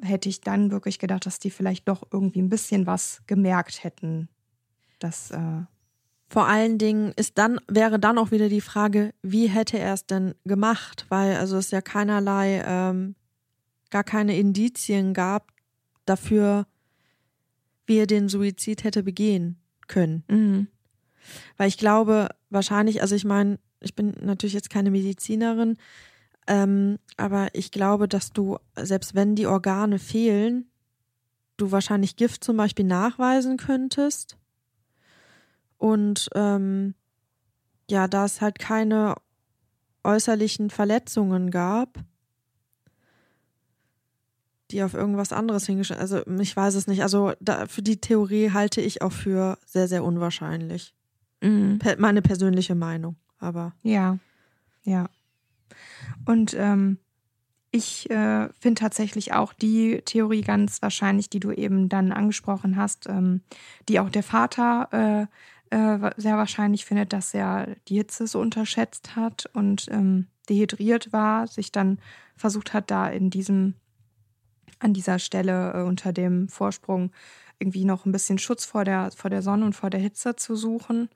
[0.00, 4.28] hätte ich dann wirklich gedacht, dass die vielleicht doch irgendwie ein bisschen was gemerkt hätten.
[4.98, 5.62] Das, äh
[6.28, 10.06] Vor allen Dingen ist dann, wäre dann auch wieder die Frage, wie hätte er es
[10.06, 11.06] denn gemacht?
[11.08, 13.14] Weil also es ja keinerlei, ähm,
[13.90, 15.52] gar keine Indizien gab
[16.06, 16.66] dafür,
[17.86, 20.24] wie er den Suizid hätte begehen können.
[20.28, 20.68] Mhm.
[21.56, 25.76] Weil ich glaube, wahrscheinlich, also ich meine, ich bin natürlich jetzt keine Medizinerin,
[26.46, 30.66] ähm, aber ich glaube, dass du, selbst wenn die Organe fehlen,
[31.56, 34.36] du wahrscheinlich Gift zum Beispiel nachweisen könntest.
[35.78, 36.94] Und ähm,
[37.90, 39.14] ja, da es halt keine
[40.02, 41.98] äußerlichen Verletzungen gab,
[44.70, 47.02] die auf irgendwas anderes hingestellt, also ich weiß es nicht.
[47.02, 50.94] Also da, für die Theorie halte ich auch für sehr, sehr unwahrscheinlich.
[51.42, 51.78] Mhm.
[51.98, 53.74] meine persönliche Meinung, aber.
[53.82, 54.18] Ja,
[54.84, 55.08] ja.
[56.24, 56.98] Und ähm,
[57.70, 63.08] ich äh, finde tatsächlich auch die Theorie ganz wahrscheinlich, die du eben dann angesprochen hast,
[63.08, 63.42] ähm,
[63.88, 65.28] die auch der Vater
[65.70, 71.12] äh, äh, sehr wahrscheinlich findet, dass er die Hitze so unterschätzt hat und ähm, dehydriert
[71.12, 71.98] war, sich dann
[72.36, 73.74] versucht hat, da in diesem,
[74.78, 77.10] an dieser Stelle äh, unter dem Vorsprung
[77.58, 80.54] irgendwie noch ein bisschen Schutz vor der, vor der Sonne und vor der Hitze zu
[80.54, 81.08] suchen.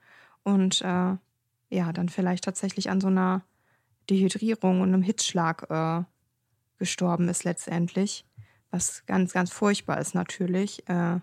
[0.43, 1.17] Und äh,
[1.71, 3.43] ja, dann vielleicht tatsächlich an so einer
[4.11, 6.05] Dehydrierung und einem Hitzschlag äh,
[6.79, 8.25] gestorben ist letztendlich,
[8.71, 11.21] was ganz, ganz furchtbar ist natürlich, äh,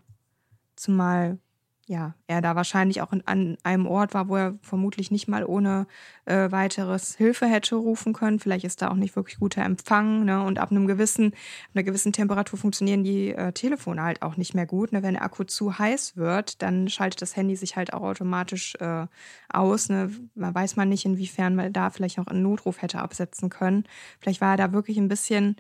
[0.76, 1.40] zumal
[1.88, 5.46] ja, er da wahrscheinlich auch in, an einem Ort war, wo er vermutlich nicht mal
[5.46, 5.86] ohne
[6.26, 8.40] äh, weiteres Hilfe hätte rufen können.
[8.40, 10.26] Vielleicht ist da auch nicht wirklich guter Empfang.
[10.26, 10.42] Ne?
[10.42, 11.34] Und ab einem gewissen,
[11.76, 14.94] einer gewissen Temperatur funktionieren die äh, Telefone halt auch nicht mehr gut.
[14.94, 15.04] Ne?
[15.04, 19.06] Wenn der Akku zu heiß wird, dann schaltet das Handy sich halt auch automatisch äh,
[19.50, 19.90] aus.
[19.90, 20.12] Ne?
[20.34, 23.84] Man weiß man nicht, inwiefern man da vielleicht noch einen Notruf hätte absetzen können.
[24.20, 25.58] Vielleicht war er da wirklich ein bisschen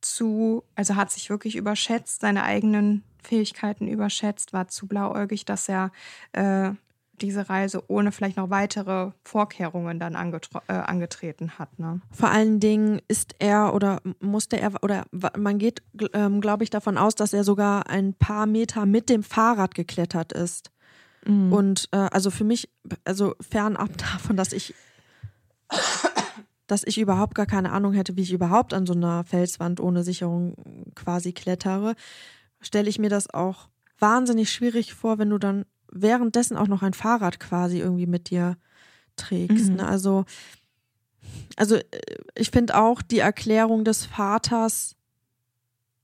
[0.00, 5.90] zu, also hat sich wirklich überschätzt, seine eigenen Fähigkeiten überschätzt, war zu blauäugig, dass er
[6.32, 6.72] äh,
[7.20, 11.78] diese Reise ohne vielleicht noch weitere Vorkehrungen dann äh, angetreten hat.
[11.78, 12.00] Ne?
[12.10, 15.04] Vor allen Dingen ist er oder musste er oder
[15.36, 19.22] man geht, ähm, glaube ich, davon aus, dass er sogar ein paar Meter mit dem
[19.22, 20.70] Fahrrad geklettert ist.
[21.26, 21.52] Mhm.
[21.52, 22.68] Und äh, also für mich,
[23.04, 24.74] also fernab davon, dass ich
[26.66, 30.02] dass ich überhaupt gar keine Ahnung hätte, wie ich überhaupt an so einer Felswand ohne
[30.02, 30.54] Sicherung
[30.94, 31.94] quasi klettere,
[32.64, 36.94] stelle ich mir das auch wahnsinnig schwierig vor, wenn du dann währenddessen auch noch ein
[36.94, 38.56] Fahrrad quasi irgendwie mit dir
[39.16, 39.70] trägst.
[39.70, 39.76] Mhm.
[39.76, 39.86] Ne?
[39.86, 40.24] Also,
[41.56, 41.82] also äh,
[42.34, 44.96] ich finde auch die Erklärung des Vaters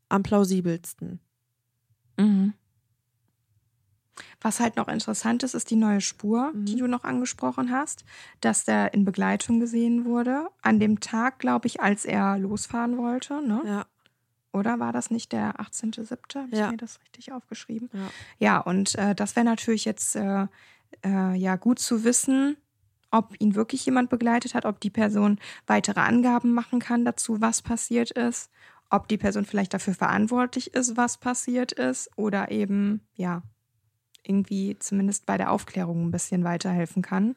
[0.08, 1.20] am plausibelsten.
[2.16, 2.54] Mhm.
[4.40, 6.64] Was halt noch interessant ist, ist die neue Spur, mhm.
[6.64, 8.04] die du noch angesprochen hast,
[8.40, 10.46] dass der in Begleitung gesehen wurde.
[10.62, 13.46] An dem Tag, glaube ich, als er losfahren wollte.
[13.46, 13.62] Ne?
[13.66, 13.86] Ja.
[14.52, 16.34] Oder war das nicht der 18.07.?
[16.34, 16.70] Habe ich ja.
[16.70, 17.88] mir das richtig aufgeschrieben?
[17.92, 20.46] Ja, ja und äh, das wäre natürlich jetzt äh,
[21.04, 22.56] äh, ja gut zu wissen,
[23.10, 27.62] ob ihn wirklich jemand begleitet hat, ob die Person weitere Angaben machen kann dazu, was
[27.62, 28.50] passiert ist,
[28.88, 33.42] ob die Person vielleicht dafür verantwortlich ist, was passiert ist, oder eben, ja,
[34.22, 37.36] irgendwie zumindest bei der Aufklärung ein bisschen weiterhelfen kann.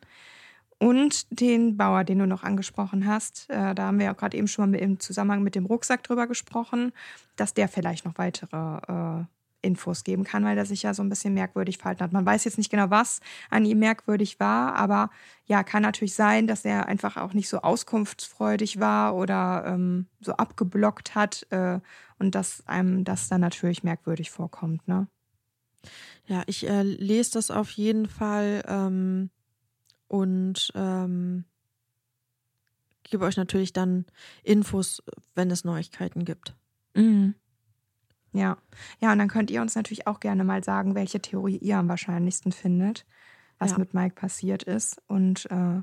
[0.84, 4.50] Und den Bauer, den du noch angesprochen hast, äh, da haben wir ja gerade eben
[4.50, 6.92] schon mal im Zusammenhang mit dem Rucksack drüber gesprochen,
[7.38, 9.24] dass der vielleicht noch weitere äh,
[9.62, 12.12] Infos geben kann, weil der sich ja so ein bisschen merkwürdig verhalten hat.
[12.12, 15.10] Man weiß jetzt nicht genau, was an ihm merkwürdig war, aber
[15.46, 20.34] ja, kann natürlich sein, dass er einfach auch nicht so auskunftsfreudig war oder ähm, so
[20.34, 21.80] abgeblockt hat äh,
[22.20, 25.08] und dass einem das dann natürlich merkwürdig vorkommt, ne?
[26.28, 28.66] Ja, ich äh, lese das auf jeden Fall.
[28.68, 29.30] Ähm
[30.14, 31.44] und ähm,
[33.02, 34.06] gebe euch natürlich dann
[34.44, 35.02] Infos,
[35.34, 36.56] wenn es Neuigkeiten gibt.
[36.94, 37.34] Mhm.
[38.32, 38.60] Ja,
[39.02, 41.90] ja, und dann könnt ihr uns natürlich auch gerne mal sagen, welche Theorie ihr am
[41.90, 43.08] wahrscheinlichsten findet,
[43.58, 43.80] was ja.
[43.80, 45.02] mit Mike passiert ist.
[45.08, 45.82] Und äh,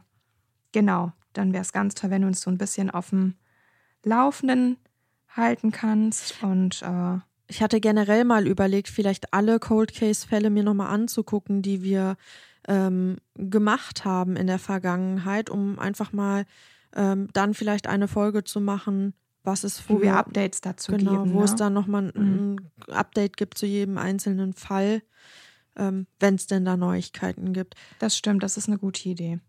[0.71, 3.35] genau, dann wäre es ganz toll, wenn du uns so ein bisschen auf dem
[4.05, 4.77] Laufenden
[5.29, 6.41] halten kannst.
[6.41, 7.19] Und äh,
[7.49, 12.17] ich hatte generell mal überlegt, vielleicht alle Cold Case-Fälle mir nochmal anzugucken, die wir
[12.69, 16.45] ähm, gemacht haben in der Vergangenheit, um einfach mal
[16.95, 21.35] ähm, dann vielleicht eine Folge zu machen, was es wo wir Updates dazu genau, geben,
[21.35, 21.45] wo ne?
[21.45, 22.57] es dann nochmal ein, mhm.
[22.89, 25.03] ein Update gibt zu jedem einzelnen Fall,
[25.77, 27.75] ähm, wenn es denn da Neuigkeiten gibt.
[27.99, 29.41] Das stimmt, das ist eine gute Idee.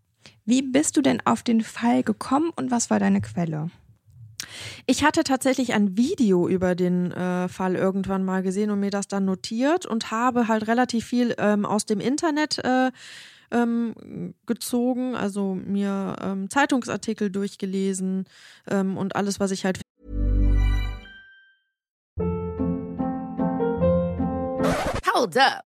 [0.44, 3.70] Wie bist du denn auf den Fall gekommen und was war deine Quelle?
[4.86, 9.08] Ich hatte tatsächlich ein Video über den äh, Fall irgendwann mal gesehen und mir das
[9.08, 12.90] dann notiert und habe halt relativ viel ähm, aus dem Internet äh,
[13.52, 18.24] ähm, gezogen, also mir ähm, Zeitungsartikel durchgelesen
[18.68, 19.80] ähm, und alles, was ich halt.
[25.14, 25.71] Hold up.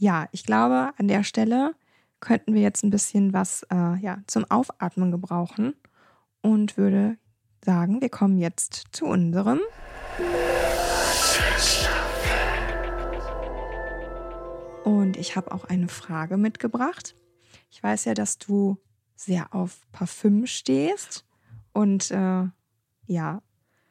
[0.00, 1.74] Ja, ich glaube, an der Stelle
[2.20, 5.74] könnten wir jetzt ein bisschen was äh, ja, zum Aufatmen gebrauchen
[6.40, 7.18] und würde
[7.64, 9.58] sagen, wir kommen jetzt zu unserem.
[14.84, 17.16] Und ich habe auch eine Frage mitgebracht.
[17.68, 18.78] Ich weiß ja, dass du
[19.16, 21.24] sehr auf Parfüm stehst
[21.72, 22.44] und äh,
[23.06, 23.42] ja,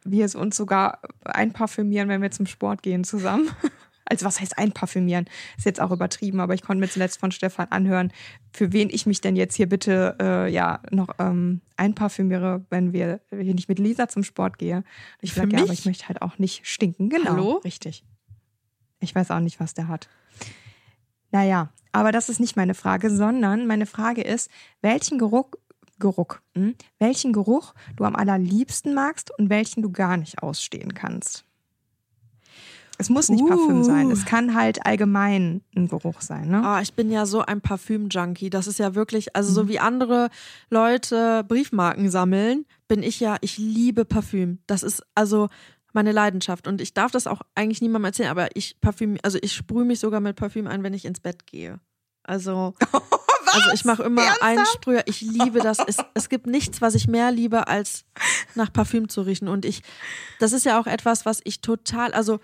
[0.05, 3.49] wir es uns sogar einparfümieren, wenn wir zum Sport gehen zusammen.
[4.09, 5.25] Also was heißt einparfümieren?
[5.57, 8.11] Ist jetzt auch übertrieben, aber ich konnte mir zuletzt von Stefan anhören,
[8.51, 13.21] für wen ich mich denn jetzt hier bitte äh, ja noch ähm, einparfümiere, wenn wir
[13.29, 14.77] wenn ich mit Lisa zum Sport gehe.
[14.77, 14.85] Und
[15.21, 17.09] ich sage, ja, aber ich möchte halt auch nicht stinken.
[17.09, 17.61] Genau, Hallo?
[17.63, 18.03] richtig.
[18.99, 20.09] Ich weiß auch nicht, was der hat.
[21.31, 24.49] Naja, aber das ist nicht meine Frage, sondern meine Frage ist,
[24.81, 25.51] welchen Geruch,
[25.99, 31.46] Geruch, hm, welchen Geruch du am allerliebsten magst und welchen du gar nicht ausstehen kannst.
[32.99, 33.47] Es muss nicht Uh.
[33.47, 36.63] Parfüm sein, es kann halt allgemein ein Geruch sein, ne?
[36.63, 38.49] Ah, ich bin ja so ein Parfüm-Junkie.
[38.49, 40.29] Das ist ja wirklich, also so wie andere
[40.69, 44.59] Leute Briefmarken sammeln, bin ich ja, ich liebe Parfüm.
[44.65, 45.49] Das ist also
[45.93, 46.67] meine Leidenschaft.
[46.67, 49.99] Und ich darf das auch eigentlich niemandem erzählen, aber ich Parfüm, also ich sprühe mich
[49.99, 51.79] sogar mit Parfüm ein, wenn ich ins Bett gehe.
[52.23, 52.73] Also,
[53.45, 55.03] also ich mache immer einen Sprüher.
[55.05, 55.79] Ich liebe das.
[55.79, 58.05] Es, es gibt nichts, was ich mehr liebe, als
[58.55, 59.47] nach Parfüm zu riechen.
[59.47, 59.81] Und ich,
[60.39, 62.39] das ist ja auch etwas, was ich total, also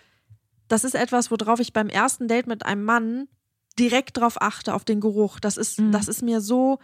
[0.67, 3.27] das ist etwas, worauf ich beim ersten Date mit einem Mann
[3.79, 5.39] direkt drauf achte, auf den Geruch.
[5.39, 6.79] Das ist, das ist mir so,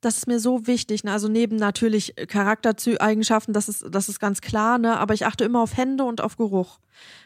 [0.00, 1.04] das ist mir so wichtig.
[1.04, 1.12] Ne?
[1.12, 4.98] Also neben natürlich Charaktereigenschaften, das ist, das ist ganz klar, ne?
[4.98, 6.78] aber ich achte immer auf Hände und auf Geruch.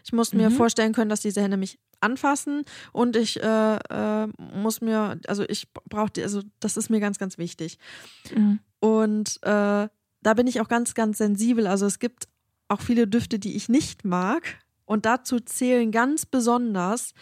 [0.04, 4.80] Ich muss mir vorstellen können, dass diese Hände mich anfassen und ich äh, äh, muss
[4.80, 7.78] mir, also ich brauche die, also das ist mir ganz, ganz wichtig.
[8.80, 9.88] Und äh,
[10.22, 11.66] da bin ich auch ganz, ganz sensibel.
[11.66, 12.28] Also es gibt
[12.68, 14.58] auch viele Düfte, die ich nicht mag.
[14.88, 17.12] Und dazu zählen ganz besonders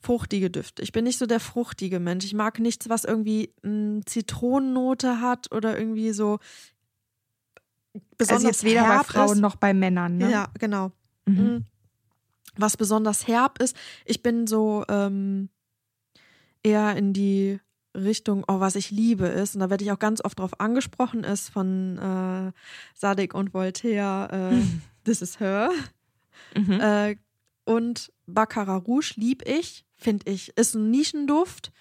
[0.00, 0.82] fruchtige Düfte.
[0.82, 2.24] Ich bin nicht so der fruchtige Mensch.
[2.24, 6.38] Ich mag nichts, was irgendwie eine Zitronennote hat oder irgendwie so
[8.16, 9.40] besonders also jetzt weder bei herb Frauen ist.
[9.40, 10.30] noch bei Männern, ne?
[10.30, 10.90] Ja, genau.
[11.26, 11.34] Mhm.
[11.34, 11.64] Mhm.
[12.56, 15.50] Was besonders herb ist, ich bin so ähm,
[16.62, 17.60] eher in die
[17.94, 21.24] Richtung, oh, was ich liebe ist, und da werde ich auch ganz oft drauf angesprochen,
[21.24, 22.52] ist von äh,
[22.94, 24.62] Sadik und Voltaire, äh,
[25.04, 25.70] This is her.
[26.56, 26.80] Mhm.
[26.80, 27.16] Äh,
[27.64, 31.72] und Baccarat Rouge lieb ich, finde ich, ist ein Nischenduft.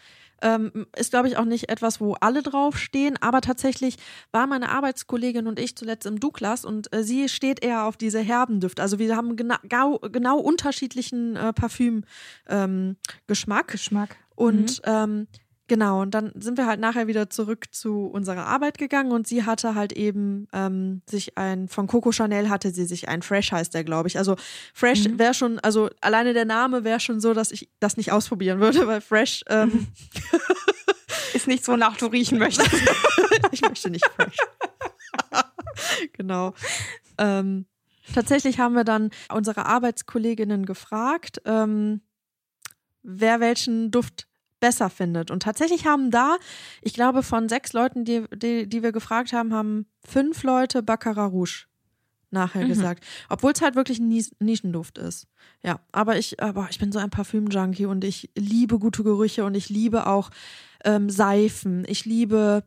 [0.44, 3.98] Ähm, ist, glaube ich, auch nicht etwas, wo alle draufstehen, aber tatsächlich
[4.32, 8.20] war meine Arbeitskollegin und ich zuletzt im Douglas und äh, sie steht eher auf diese
[8.20, 8.82] herben Düfte.
[8.82, 12.50] Also wir haben genau, gau, genau unterschiedlichen äh, Parfüm-Geschmack.
[12.50, 12.96] Ähm,
[13.28, 13.68] Geschmack.
[13.68, 14.18] Geschmack.
[14.36, 15.28] Und ähm,
[15.72, 19.46] genau, und dann sind wir halt nachher wieder zurück zu unserer Arbeit gegangen und sie
[19.46, 23.74] hatte halt eben ähm, sich ein, von Coco Chanel hatte sie sich ein Fresh heißt
[23.74, 24.18] der, glaube ich.
[24.18, 24.36] Also
[24.74, 28.60] Fresh wäre schon, also alleine der Name wäre schon so, dass ich das nicht ausprobieren
[28.60, 29.88] würde, weil Fresh, ähm,
[31.34, 32.70] Ist nicht so, nach du riechen möchtest.
[33.52, 34.36] ich möchte nicht Fresh.
[36.14, 36.54] genau.
[37.18, 37.66] Ähm,
[38.14, 42.02] tatsächlich haben wir dann unsere Arbeitskolleginnen gefragt, ähm,
[43.04, 44.28] wer welchen Duft
[44.62, 45.30] besser findet.
[45.30, 46.38] Und tatsächlich haben da,
[46.82, 51.32] ich glaube, von sechs Leuten, die, die, die wir gefragt haben, haben fünf Leute Baccarat
[51.34, 51.66] Rouge
[52.30, 53.04] nachher gesagt.
[53.28, 55.28] Obwohl es halt wirklich ein Nis Nischenduft ist.
[55.64, 59.54] Ja, aber ich, aber ich bin so ein Parfüm-Junkie und ich liebe gute Gerüche und
[59.56, 60.30] ich liebe auch
[60.86, 61.84] ähm, Seifen.
[61.90, 62.64] Ich liebe,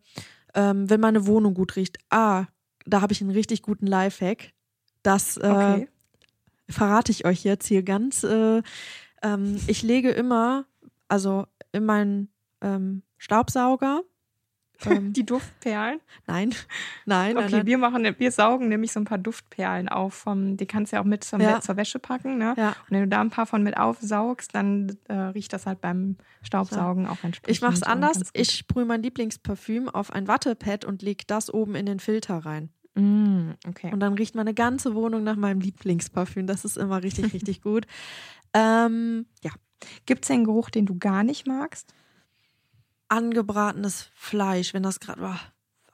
[0.54, 1.96] ähm, wenn meine Wohnung gut riecht.
[2.10, 2.44] Ah,
[2.84, 4.52] da habe ich einen richtig guten Lifehack.
[5.02, 5.88] Das äh, Okay.
[6.68, 8.22] verrate ich euch jetzt hier ganz.
[8.22, 8.62] Äh,
[9.22, 10.66] ähm, ich lege immer,
[11.08, 12.28] also in meinen
[12.60, 14.02] ähm, Staubsauger.
[14.86, 16.00] Ähm, Die Duftperlen.
[16.26, 16.50] nein,
[17.06, 17.66] nein, nein, Okay, nein.
[17.66, 20.14] wir machen, wir saugen nämlich so ein paar Duftperlen auf.
[20.14, 21.60] Vom, die kannst du ja auch mit zum, Ja.
[21.60, 22.54] zur Wäsche packen, ne?
[22.56, 22.68] Ja.
[22.70, 26.16] Und wenn du da ein paar von mit aufsaugst, dann äh, riecht das halt beim
[26.42, 27.50] Staubsaugen auch entsprechend.
[27.56, 28.20] Ich mache es anders.
[28.32, 32.70] Ich sprühe mein Lieblingsparfüm auf ein Wattepad und lege das oben in den Filter rein.
[32.96, 33.92] Mm, okay.
[33.92, 36.46] Und dann riecht meine ganze Wohnung nach meinem Lieblingsparfüm.
[36.46, 37.86] Das ist immer richtig, richtig gut.
[38.52, 39.50] Ähm, ja,
[40.06, 41.94] Gibt es einen Geruch, den du gar nicht magst?
[43.08, 45.40] angebratenes Fleisch, wenn das gerade war.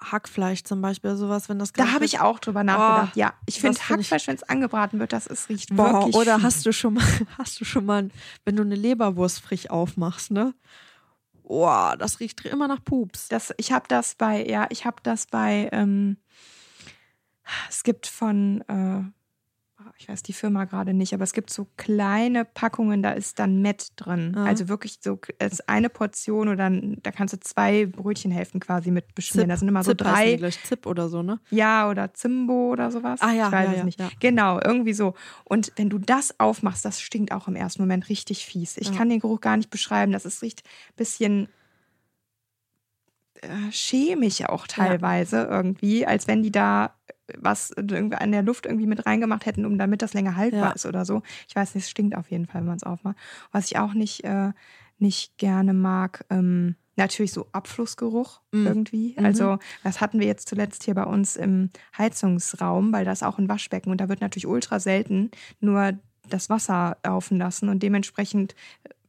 [0.03, 3.17] Hackfleisch zum Beispiel, sowas, wenn das Da habe ich auch drüber nachgedacht.
[3.17, 6.15] ja, ich finde Hackfleisch, wenn es angebraten wird, das ist, riecht Boah, wirklich.
[6.15, 6.45] oder fies.
[6.45, 7.05] hast du schon mal,
[7.39, 8.09] hast du schon mal,
[8.47, 10.55] wenn du eine Leberwurst frisch aufmachst, ne?
[11.43, 13.29] Boah, das riecht immer nach Pups.
[13.29, 16.17] Das, ich habe das bei, ja, ich habe das bei, ähm,
[17.69, 19.03] es gibt von, äh,
[19.99, 23.61] ich weiß die Firma gerade nicht, aber es gibt so kleine Packungen, da ist dann
[23.61, 24.35] Met drin.
[24.37, 24.45] Ah.
[24.47, 28.91] Also wirklich so, es ist eine Portion oder dann, da kannst du zwei Brötchenhälften quasi
[28.91, 29.49] mit beschmieren.
[29.49, 31.39] Da sind immer so Zip die, drei, glaub ich, Zip oder so, ne?
[31.51, 33.21] ja, oder Zimbo oder sowas.
[33.21, 34.01] Ah, ja, ich weiß ja, es ja, nicht.
[34.01, 34.11] ja.
[34.21, 35.15] Genau, irgendwie so.
[35.45, 38.77] Und wenn du das aufmachst, das stinkt auch im ersten Moment richtig fies.
[38.77, 40.13] Ich kann den Geruch gar nicht beschreiben.
[40.13, 41.49] Das ist riecht ein bisschen
[43.43, 46.95] äh, chemisch auch teilweise irgendwie, als wenn die da
[47.39, 50.71] was irgendwie an der Luft irgendwie mit reingemacht hätten, um damit das länger haltbar Ja.
[50.73, 51.23] ist oder so.
[51.49, 53.17] Ich weiß nicht, es stinkt auf jeden Fall, wenn man es aufmacht.
[53.53, 54.53] Was ich auch nicht, äh,
[54.99, 56.25] nicht gerne mag.
[56.31, 58.67] Ähm, natürlich so Abflussgeruch Mm.
[58.67, 59.15] irgendwie.
[59.19, 59.25] Mhm.
[59.25, 63.39] Also das hatten wir jetzt zuletzt hier bei uns im Heizungsraum, weil da ist auch
[63.39, 65.93] ein Waschbecken und da wird natürlich ultra selten nur
[66.29, 68.55] das Wasser laufen lassen und dementsprechend,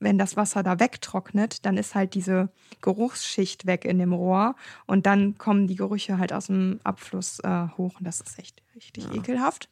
[0.01, 2.49] wenn das Wasser da wegtrocknet, dann ist halt diese
[2.81, 4.55] Geruchsschicht weg in dem Rohr
[4.87, 8.61] und dann kommen die Gerüche halt aus dem Abfluss äh, hoch und das ist echt
[8.75, 9.69] richtig ekelhaft.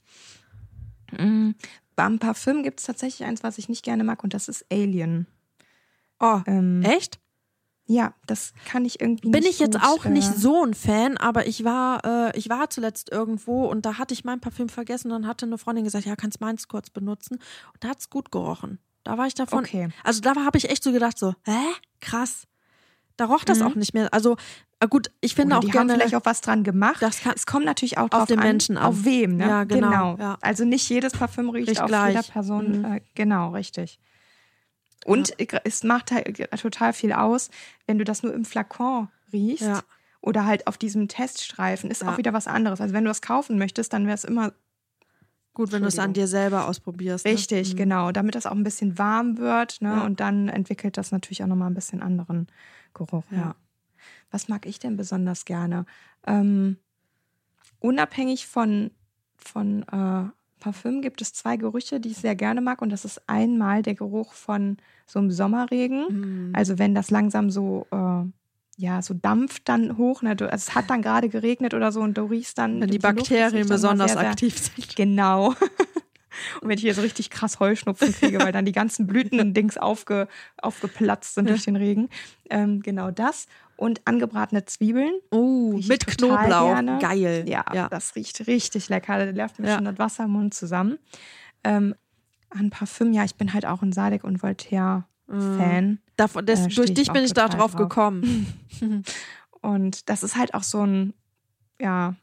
[1.12, 1.52] Mm,
[1.96, 5.26] Beim Parfüm gibt es tatsächlich eins, was ich nicht gerne mag und das ist Alien.
[6.20, 7.20] Oh, Ähm, echt?
[7.92, 10.76] Ja, das kann ich irgendwie Bin nicht ich jetzt gut, auch nicht äh, so ein
[10.76, 14.70] Fan, aber ich war, äh, ich war zuletzt irgendwo und da hatte ich mein Parfüm
[14.70, 17.38] vergessen und dann hatte eine Freundin gesagt, ja, kannst meins kurz benutzen.
[17.74, 18.78] Und da hat es gut gerochen.
[19.04, 19.60] Da war ich davon.
[19.60, 19.90] Okay.
[20.04, 21.58] Also da habe ich echt so gedacht, so, hä?
[22.02, 22.46] Krass.
[23.18, 23.66] Da roch das Mhm.
[23.68, 24.14] auch nicht mehr.
[24.14, 24.38] Also,
[24.80, 25.94] äh, gut, ich finde Oder auch die haben gerne.
[25.96, 27.02] vielleicht auch was dran gemacht.
[27.02, 28.86] Das kann- es kommt natürlich auch Auf den an, Menschen an.
[28.86, 29.48] Auf wem, ne?
[29.48, 30.38] Ja, genau, ja.
[30.42, 32.16] Also nicht jedes Parfüm riecht, Riecht auf gleich.
[32.16, 32.80] jeder Person.
[32.80, 32.86] Mhm.
[32.86, 34.00] Äh, genau, richtig.
[35.06, 35.34] Und
[35.66, 37.50] es macht halt total viel aus,
[37.88, 39.64] wenn du das nur im Flakon riechst.
[39.64, 39.82] Ja.
[40.22, 42.12] Oder halt auf diesem Teststreifen ist Ja.
[42.14, 42.82] auch wieder was anderes.
[42.82, 44.52] Also wenn du das kaufen möchtest, dann wäre es immer
[45.60, 47.26] gut, wenn du es an dir selber ausprobierst.
[47.26, 47.32] ne?
[47.32, 47.78] Richtig, Mhm.
[47.78, 48.12] genau.
[48.12, 49.82] Damit das auch ein bisschen warm wird.
[49.82, 49.90] Ne?
[49.90, 50.06] Ja.
[50.06, 52.48] Und dann entwickelt das natürlich auch nochmal ein bisschen anderen
[52.94, 53.26] Geruch.
[53.32, 53.38] Ja.
[53.38, 53.56] Ja.
[54.32, 55.86] Was mag ich denn besonders gerne?
[56.26, 56.78] Ähm,
[57.80, 58.92] unabhängig von,
[59.38, 60.30] von äh,
[60.60, 62.82] Parfüm gibt es zwei Gerüche, die ich sehr gerne mag.
[62.82, 66.48] Und das ist einmal der Geruch von so einem Sommerregen.
[66.50, 66.54] Mhm.
[66.56, 68.24] Also wenn das langsam so, äh,
[68.80, 70.22] ja, so dampft dann hoch.
[70.22, 70.30] Ne?
[70.30, 72.80] Also es hat dann gerade geregnet oder so und du riechst dann.
[72.80, 74.96] Wenn die Luft Bakterien mal besonders sehr, sehr, aktiv sind.
[74.96, 75.54] Genau.
[76.62, 80.30] Und wenn ich hier so richtig krass Heuschnupfen kriege, weil dann die ganzen Blüten-Dings aufge,
[80.62, 82.08] aufgeplatzt sind durch den Regen.
[82.50, 83.48] Ähm, genau das.
[83.76, 85.12] Und angebratene Zwiebeln.
[85.32, 86.68] Oh, mit Knoblauch.
[86.74, 87.00] gerne.
[87.02, 87.44] Geil.
[87.46, 87.90] Ja, ja.
[87.90, 89.26] das riecht richtig lecker.
[89.26, 89.76] Da läuft mir Ja.
[89.76, 90.98] schon das Wasser im Mund zusammen.
[91.66, 91.94] Ähm,
[92.52, 94.42] an Parfüm, ja, ich bin halt auch ein Sadek und
[95.30, 96.00] Voltaire-Fan.
[96.18, 97.76] Davon, das, Äh, durch ich dich bin ich da drauf drauf.
[97.90, 98.48] gekommen.
[99.62, 101.14] Und das ist halt auch so ein,
[101.80, 102.16] ja,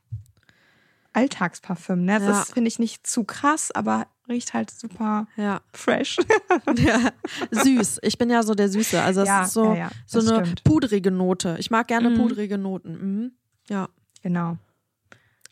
[1.12, 2.04] Alltagsparfüm.
[2.04, 2.18] Ne?
[2.20, 2.54] Das Ja.
[2.54, 5.60] finde ich, nicht zu krass, aber riecht halt super Ja.
[5.72, 6.18] fresh.
[6.76, 7.10] ja.
[7.50, 8.00] Süß.
[8.02, 9.00] Ich bin ja so der Süße.
[9.00, 9.76] Also es Ja, ist so,
[10.06, 10.64] so eine stimmt.
[10.64, 11.56] pudrige Note.
[11.58, 12.16] Ich mag gerne Mhm.
[12.16, 12.92] pudrige Noten.
[12.92, 13.32] Mhm.
[13.68, 13.88] Ja.
[14.22, 14.58] Genau.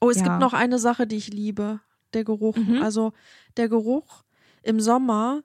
[0.01, 1.81] Oh, es gibt noch eine Sache, die ich liebe.
[2.13, 2.57] Der Geruch.
[2.57, 2.83] Mhm.
[2.83, 3.13] Also
[3.57, 4.23] der Geruch
[4.63, 5.43] im Sommer,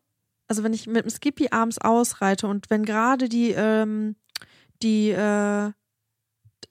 [0.49, 4.15] also wenn ich mit dem Skippy abends ausreite und wenn gerade die, ähm,
[4.83, 5.71] die, äh,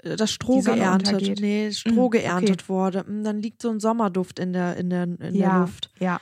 [0.02, 1.40] das Stroh geerntet, untergeht.
[1.40, 5.04] nee, Stroh Mhm, geerntet wurde, mm, dann liegt so ein Sommerduft in der, in der,
[5.04, 5.90] in der ja, Luft.
[5.98, 6.20] ja.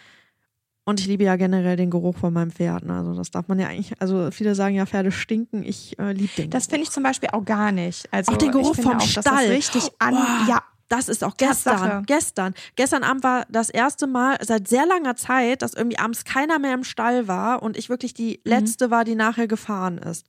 [0.88, 2.84] Und ich liebe ja generell den Geruch von meinem Pferd.
[2.84, 2.94] Ne?
[2.94, 5.64] Also das darf man ja eigentlich, also viele sagen ja, Pferde stinken.
[5.64, 8.06] Ich äh, liebe den Das finde ich zum Beispiel auch gar nicht.
[8.12, 9.24] Also Auch den Geruch ich finde vom auch, Stall.
[9.24, 12.02] Das richtig an, Boah, ja, Das ist auch Tatsache.
[12.06, 12.06] gestern.
[12.06, 12.54] Gestern.
[12.76, 16.74] Gestern Abend war das erste Mal seit sehr langer Zeit, dass irgendwie abends keiner mehr
[16.74, 18.50] im Stall war und ich wirklich die Mhm.
[18.50, 20.26] letzte war, die nachher gefahren ist.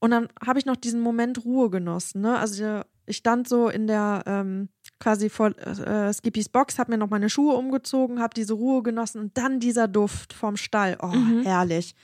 [0.00, 2.22] Und dann habe ich noch diesen Moment Ruhe genossen.
[2.22, 2.36] Ne?
[2.36, 4.68] Also ich stand so in der ähm,
[5.02, 9.20] quasi vor äh, Skippys Box, habe mir noch meine Schuhe umgezogen, habe diese Ruhe genossen
[9.20, 10.96] und dann dieser Duft vom Stall.
[11.02, 11.94] Oh, herrlich.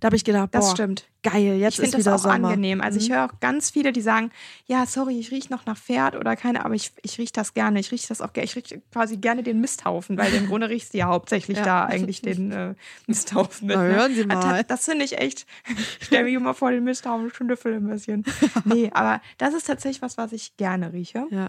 [0.00, 0.62] Da habe ich gedacht, boah, Mhm.
[0.62, 1.08] das stimmt.
[1.24, 2.48] geil, jetzt ich finde ist das wieder auch Sommer.
[2.48, 2.80] angenehm.
[2.82, 3.14] Also ich Mhm.
[3.14, 4.30] höre auch ganz viele, die sagen,
[4.66, 7.80] ja, sorry, ich rieche noch nach Pferd oder keine, aber ich, ich rieche das gerne.
[7.80, 8.44] Ich rieche das auch gerne.
[8.44, 11.64] Ich rieche quasi gerne den Misthaufen, weil im Grunde riechst du ja hauptsächlich Ja.
[11.64, 12.74] da eigentlich den äh,
[13.06, 13.76] Misthaufen mit.
[13.76, 13.94] Na, ne?
[13.96, 14.64] hören Sie Das- mal.
[14.64, 15.46] Das, finde ich echt,
[16.00, 18.24] ich stelle mich immer vor den Misthaufen, schnüffel ein bisschen.
[18.66, 21.26] Nee, aber das ist tatsächlich was, was ich gerne rieche.
[21.30, 21.48] Ja.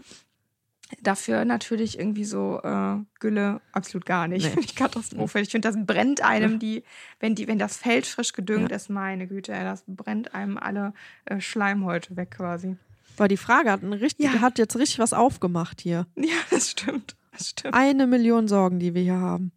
[1.01, 4.43] Dafür natürlich irgendwie so äh, Gülle absolut gar nicht.
[4.43, 4.49] Nee.
[4.51, 5.39] Finde ich Katastrophe.
[5.39, 6.83] Ich finde, das brennt einem die,
[7.19, 8.75] wenn die, wenn das Feld frisch gedüngt Ja.
[8.77, 10.93] ist, meine Güte, das brennt einem alle
[11.25, 12.77] äh, Schleimhäute weg quasi.
[13.17, 14.41] Boah, die Frage hat, ein richtig, Ja.
[14.41, 16.05] hat jetzt richtig was aufgemacht hier.
[16.15, 17.15] Ja, das stimmt.
[17.31, 17.73] Das stimmt.
[17.73, 19.51] Eine Million Sorgen, die wir hier haben.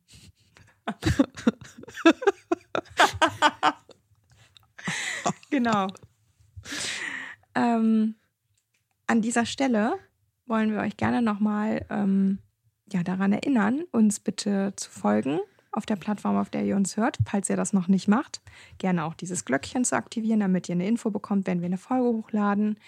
[5.51, 5.87] Genau.
[7.55, 8.15] ähm,
[9.07, 9.95] an dieser Stelle
[10.49, 12.39] wollen wir euch gerne nochmal ähm,
[12.93, 15.41] ja, daran erinnern, uns bitte zu folgen
[15.73, 18.41] auf der Plattform, auf der ihr uns hört, falls ihr das noch nicht macht.
[18.79, 22.09] Gerne auch dieses Glöckchen zu aktivieren, damit ihr eine Info bekommt, wenn wir eine Folge
[22.09, 22.79] hochladen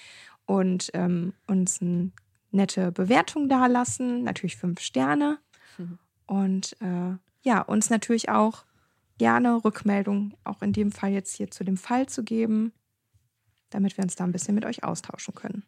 [0.47, 2.11] und ähm, uns eine
[2.51, 5.39] nette Bewertung dalassen, natürlich fünf Sterne.
[6.27, 8.65] Und äh, ja, uns natürlich auch
[9.19, 12.73] gerne Rückmeldung, auch in dem Fall jetzt hier zu dem Fall zu geben,
[13.69, 15.65] damit wir uns da ein bisschen mit euch austauschen können.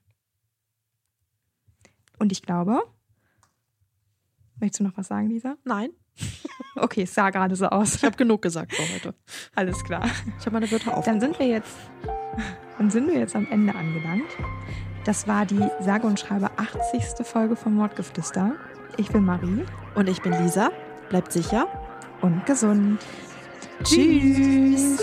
[2.23, 2.81] Und ich glaube,
[4.61, 5.57] möchtest du noch was sagen, Lisa?
[5.65, 5.91] Nein,
[6.77, 7.97] Okay, es sah gerade so aus.
[7.97, 9.13] ich habe genug gesagt für heute.
[9.57, 10.09] Alles klar.
[10.39, 11.05] Ich habe meine Wörter auf.
[11.05, 11.75] Dann sind wir jetzt,
[12.79, 14.31] dann sind wir jetzt am Ende angelangt.
[15.05, 17.27] Das war die sage und schreibe 80.
[17.27, 18.53] Folge von Mordgeflüster.
[18.99, 19.65] Ich bin Marie
[19.97, 20.71] Und ich bin Lisa.
[21.09, 21.67] Bleibt sicher.
[22.21, 23.01] und gesund.
[23.83, 25.01] Tschüss.